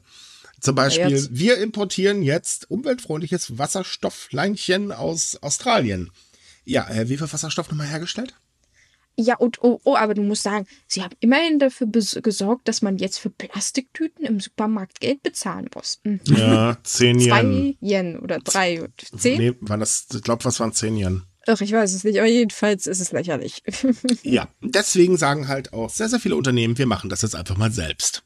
[0.59, 6.11] Zum Beispiel, ja, wir importieren jetzt umweltfreundliches Wasserstoffleinchen aus Australien.
[6.65, 8.33] Ja, äh, wie viel Wasserstoff nochmal hergestellt?
[9.21, 12.97] Ja, und oh, oh, aber du musst sagen, sie haben immerhin dafür gesorgt, dass man
[12.97, 15.99] jetzt für Plastiktüten im Supermarkt Geld bezahlen muss.
[16.05, 16.21] Mhm.
[16.25, 17.27] Ja, 10 Yen.
[17.27, 18.87] Zwei Yen oder drei,
[19.17, 19.37] zehn?
[19.37, 21.23] Nee, waren das, ich glaube, was waren 10 Yen?
[21.47, 23.61] Ach, ich weiß es nicht, aber jedenfalls ist es lächerlich.
[24.23, 27.71] ja, deswegen sagen halt auch sehr, sehr viele Unternehmen, wir machen das jetzt einfach mal
[27.71, 28.23] selbst.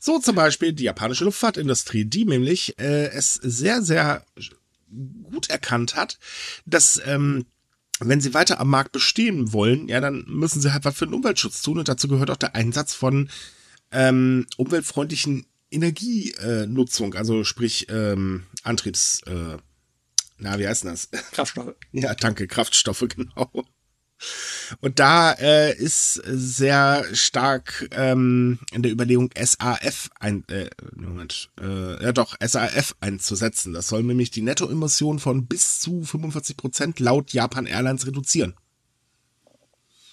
[0.00, 4.24] So zum Beispiel die japanische Luftfahrtindustrie, die nämlich äh, es sehr, sehr
[5.30, 6.18] gut erkannt hat,
[6.64, 7.44] dass ähm,
[8.00, 11.14] wenn sie weiter am Markt bestehen wollen, ja, dann müssen sie halt was für den
[11.14, 13.28] Umweltschutz tun und dazu gehört auch der Einsatz von
[13.92, 19.58] ähm, umweltfreundlichen Energienutzung, also sprich ähm, Antriebs, äh,
[20.38, 21.10] na, wie heißt das?
[21.32, 21.74] Kraftstoffe.
[21.92, 23.50] Ja, danke, Kraftstoffe, genau.
[24.80, 32.02] Und da äh, ist sehr stark ähm, in der Überlegung SAF ein, äh, Moment, äh,
[32.02, 33.72] ja doch, SAF einzusetzen.
[33.72, 38.54] Das soll nämlich die Nettoemission von bis zu 45 Prozent laut Japan Airlines reduzieren.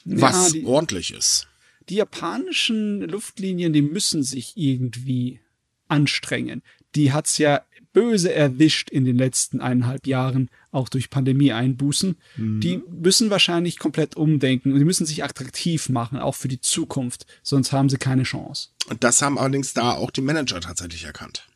[0.06, 1.48] Was ja, die, ordentlich ist.
[1.90, 5.42] Die japanischen Luftlinien, die müssen sich irgendwie
[5.88, 6.64] anstrengen.
[6.96, 7.62] Die hat's ja
[7.94, 12.18] böse erwischt in den letzten eineinhalb Jahren, auch durch Pandemie-Einbußen.
[12.38, 12.62] Mhm.
[12.62, 17.26] Die müssen wahrscheinlich komplett umdenken und die müssen sich attraktiv machen, auch für die Zukunft,
[17.44, 18.70] sonst haben sie keine Chance.
[18.90, 21.48] Und das haben allerdings da auch die Manager tatsächlich erkannt.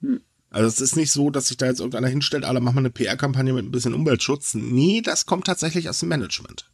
[0.00, 0.20] Mhm.
[0.50, 2.90] Also es ist nicht so, dass sich da jetzt irgendeiner hinstellt, alle machen mal eine
[2.90, 4.54] PR-Kampagne mit ein bisschen Umweltschutz.
[4.54, 6.66] Nee, das kommt tatsächlich aus dem Management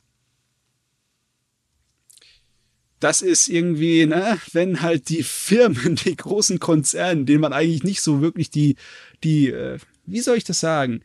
[3.02, 8.00] das ist irgendwie, ne, wenn halt die Firmen, die großen Konzerne, denen man eigentlich nicht
[8.00, 8.76] so wirklich die,
[9.24, 11.02] die, äh, wie soll ich das sagen,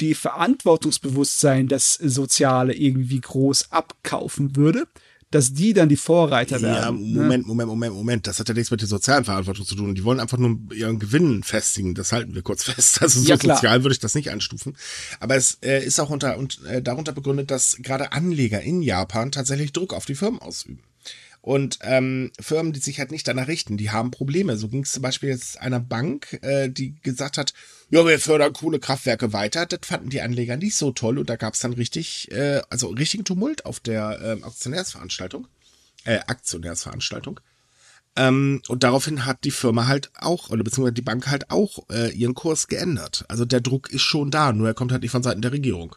[0.00, 4.86] die Verantwortungsbewusstsein, das Soziale irgendwie groß abkaufen würde,
[5.30, 6.82] dass die dann die Vorreiter werden.
[6.82, 7.48] Ja, Moment, ne?
[7.48, 8.26] Moment, Moment, Moment.
[8.26, 9.94] Das hat ja nichts mit der sozialen Verantwortung zu tun.
[9.94, 11.94] Die wollen einfach nur ihren Gewinn festigen.
[11.94, 13.00] Das halten wir kurz fest.
[13.00, 14.76] Also so ja, sozial würde ich das nicht einstufen.
[15.20, 19.32] Aber es äh, ist auch unter und äh, darunter begründet, dass gerade Anleger in Japan
[19.32, 20.80] tatsächlich Druck auf die Firmen ausüben.
[21.42, 24.56] Und ähm, Firmen, die sich halt nicht danach richten, die haben Probleme.
[24.56, 27.52] So ging es zum Beispiel jetzt einer Bank, äh, die gesagt hat,
[27.90, 29.66] ja, wir fördern coole Kraftwerke weiter.
[29.66, 32.88] Das fanden die Anleger nicht so toll und da gab es dann richtig, äh, also
[32.90, 35.48] richtigen Tumult auf der äh, Aktionärsveranstaltung,
[36.04, 37.40] äh, Aktionärsveranstaltung.
[38.14, 42.12] Ähm, und daraufhin hat die Firma halt auch, oder beziehungsweise die Bank halt auch äh,
[42.12, 43.24] ihren Kurs geändert.
[43.26, 45.96] Also der Druck ist schon da, nur er kommt halt nicht von Seiten der Regierung.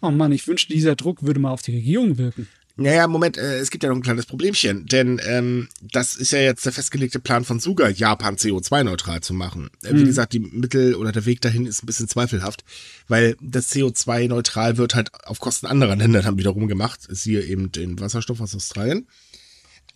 [0.00, 2.48] Oh Mann, ich wünschte, dieser Druck würde mal auf die Regierung wirken.
[2.80, 6.38] Naja, Moment, äh, es gibt ja noch ein kleines Problemchen, denn ähm, das ist ja
[6.38, 9.68] jetzt der festgelegte Plan von Suga, Japan CO2-neutral zu machen.
[9.82, 10.06] Äh, wie mhm.
[10.06, 12.64] gesagt, die Mittel oder der Weg dahin ist ein bisschen zweifelhaft,
[13.08, 17.98] weil das CO2-neutral wird halt auf Kosten anderer Länder dann wiederum gemacht, siehe eben den
[17.98, 19.08] Wasserstoff aus Australien.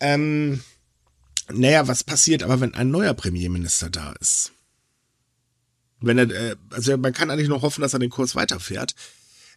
[0.01, 0.59] Ähm,
[1.53, 4.51] naja, was passiert aber, wenn ein neuer Premierminister da ist?
[6.01, 8.93] Wenn er, äh, also man kann eigentlich noch hoffen, dass er den Kurs weiterfährt.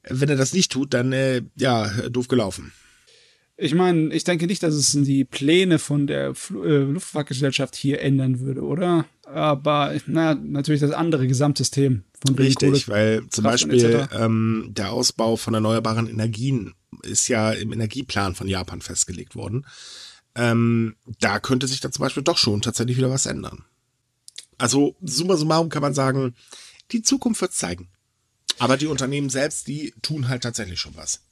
[0.04, 2.72] Wenn er das nicht tut, dann, äh, ja, doof gelaufen.
[3.59, 8.02] Ich meine, ich denke nicht, dass es die Pläne von der Fl äh, Luftfahrtgesellschaft hier
[8.02, 9.07] ändern würde, oder?
[9.24, 15.54] Aber na, natürlich das andere Gesamtsystem von Richtig, weil zum Beispiel ähm, der Ausbau von
[15.54, 19.66] erneuerbaren Energien ist ja im Energieplan von Japan festgelegt worden.
[20.34, 23.64] Ähm, da könnte sich dann zum Beispiel doch schon tatsächlich wieder was ändern.
[24.59, 26.34] Also summa summarum kann man sagen,
[26.92, 27.88] die Zukunft wird zeigen.
[28.59, 31.22] Aber die Unternehmen selbst, die tun halt tatsächlich schon was.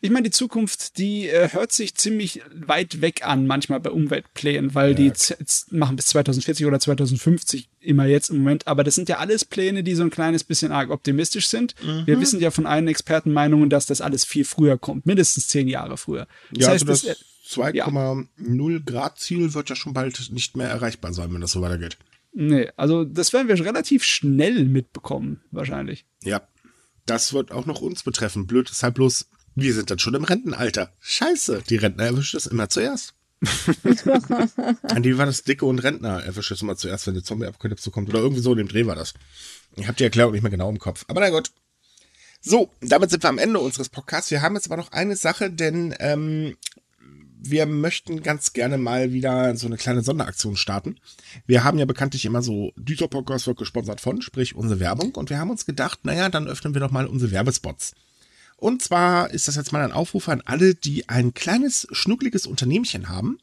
[0.00, 4.74] Ich meine, die Zukunft, die äh, hört sich ziemlich weit weg an, manchmal bei Umweltplänen,
[4.74, 5.10] weil ja.
[5.10, 5.12] die
[5.70, 8.66] machen bis 2040 oder 2050 immer jetzt im Moment.
[8.66, 11.74] Aber das sind ja alles Pläne, die so ein kleines bisschen arg optimistisch sind.
[11.82, 12.06] Mhm.
[12.06, 15.96] Wir wissen ja von allen Expertenmeinungen, dass das alles viel früher kommt, mindestens zehn Jahre
[15.96, 16.26] früher.
[16.52, 18.78] Das ja, heißt, also das 2,0 ja.
[18.84, 21.98] Grad Ziel wird ja schon bald nicht mehr erreichbar sein, wenn das so weitergeht.
[22.32, 26.04] Nee, also das werden wir relativ schnell mitbekommen, wahrscheinlich.
[26.24, 26.42] Ja,
[27.06, 28.46] das wird auch noch uns betreffen.
[28.46, 30.92] Blöd ist halt bloß, wir sind dann schon im Rentenalter.
[31.00, 33.14] Scheiße, die Rentner erwischt es immer zuerst.
[34.82, 38.08] An die war das Dicke und Rentner erwischt es immer zuerst, wenn die Zombie-Apokalypse kommt.
[38.08, 39.14] Oder irgendwie so in dem Dreh war das.
[39.76, 41.04] Ich habe die Erklärung nicht mehr genau im Kopf.
[41.08, 41.50] Aber na gut.
[42.40, 44.30] So, damit sind wir am Ende unseres Podcasts.
[44.30, 46.56] Wir haben jetzt aber noch eine Sache, denn ähm,
[47.46, 50.96] wir möchten ganz gerne mal wieder so eine kleine Sonderaktion starten.
[51.46, 55.14] Wir haben ja bekanntlich immer so, dieser Podcast wird gesponsert von, sprich unsere Werbung.
[55.14, 57.94] Und wir haben uns gedacht, naja, dann öffnen wir doch mal unsere Werbespots.
[58.64, 63.10] Und zwar ist das jetzt mal ein Aufruf an alle, die ein kleines, schnuckliges Unternehmchen
[63.10, 63.38] haben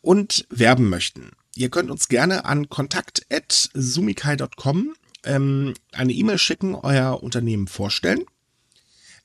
[0.00, 1.32] und werben möchten.
[1.54, 8.24] Ihr könnt uns gerne an kontakt.sumikai.com ähm, eine E-Mail schicken, euer Unternehmen vorstellen.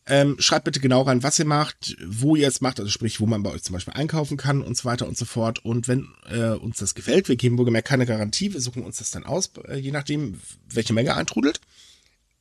[0.05, 3.25] Ähm, schreibt bitte genau rein, was ihr macht, wo ihr es macht, also sprich, wo
[3.25, 5.63] man bei euch zum Beispiel einkaufen kann und so weiter und so fort.
[5.63, 9.11] Und wenn äh, uns das gefällt, wir geben wohlgemerkt keine Garantie, wir suchen uns das
[9.11, 11.61] dann aus, äh, je nachdem, welche Menge eintrudelt,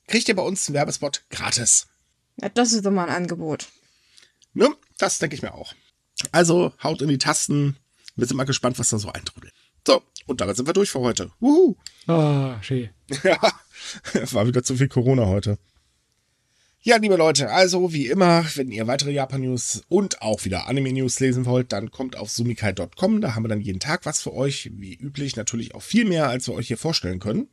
[0.08, 1.86] kriegt ihr bei uns einen Werbespot gratis.
[2.40, 3.68] Ja, das ist doch mal ein Angebot.
[4.52, 4.68] Ne?
[4.98, 5.74] Das denke ich mir auch.
[6.32, 7.76] Also haut in die Tasten.
[8.16, 9.52] Wir sind mal gespannt, was da so eintrudelt.
[9.86, 11.30] So, und damit sind wir durch für heute.
[11.40, 11.76] Wuhu.
[12.06, 12.90] Ah, schön.
[13.22, 13.38] Ja,
[14.32, 15.58] war wieder zu viel Corona heute.
[16.80, 21.46] Ja, liebe Leute, also wie immer, wenn ihr weitere Japan-News und auch wieder Anime-News lesen
[21.46, 23.20] wollt, dann kommt auf sumikai.com.
[23.20, 24.70] Da haben wir dann jeden Tag was für euch.
[24.74, 27.48] Wie üblich natürlich auch viel mehr, als wir euch hier vorstellen können.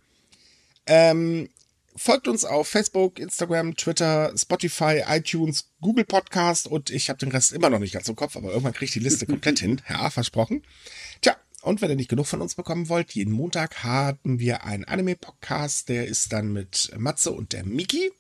[0.86, 1.48] Ähm,
[1.96, 7.52] folgt uns auf Facebook, Instagram, Twitter, Spotify, iTunes, Google Podcast und ich habe den Rest
[7.52, 9.82] immer noch nicht ganz im Kopf, aber irgendwann kriege ich die Liste komplett hin.
[9.90, 10.64] Ja, versprochen.
[11.22, 14.86] Tja, und wenn ihr nicht genug von uns bekommen wollt, jeden Montag haben wir einen
[14.86, 18.12] Anime-Podcast, der ist dann mit Matze und der Miki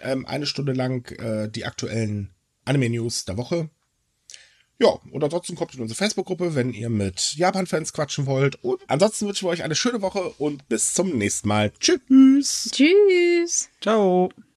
[0.00, 3.70] ähm, eine Stunde lang äh, die aktuellen Anime-News der Woche.
[4.80, 8.62] Ja, und ansonsten kommt in unsere Facebook-Gruppe, wenn ihr mit Japan-Fans quatschen wollt.
[8.62, 11.72] Und ansonsten wünschen wir euch eine schöne Woche und bis zum nächsten Mal.
[11.78, 12.70] Tschüss.
[12.72, 13.70] Tschüss.
[13.80, 14.30] Ciao.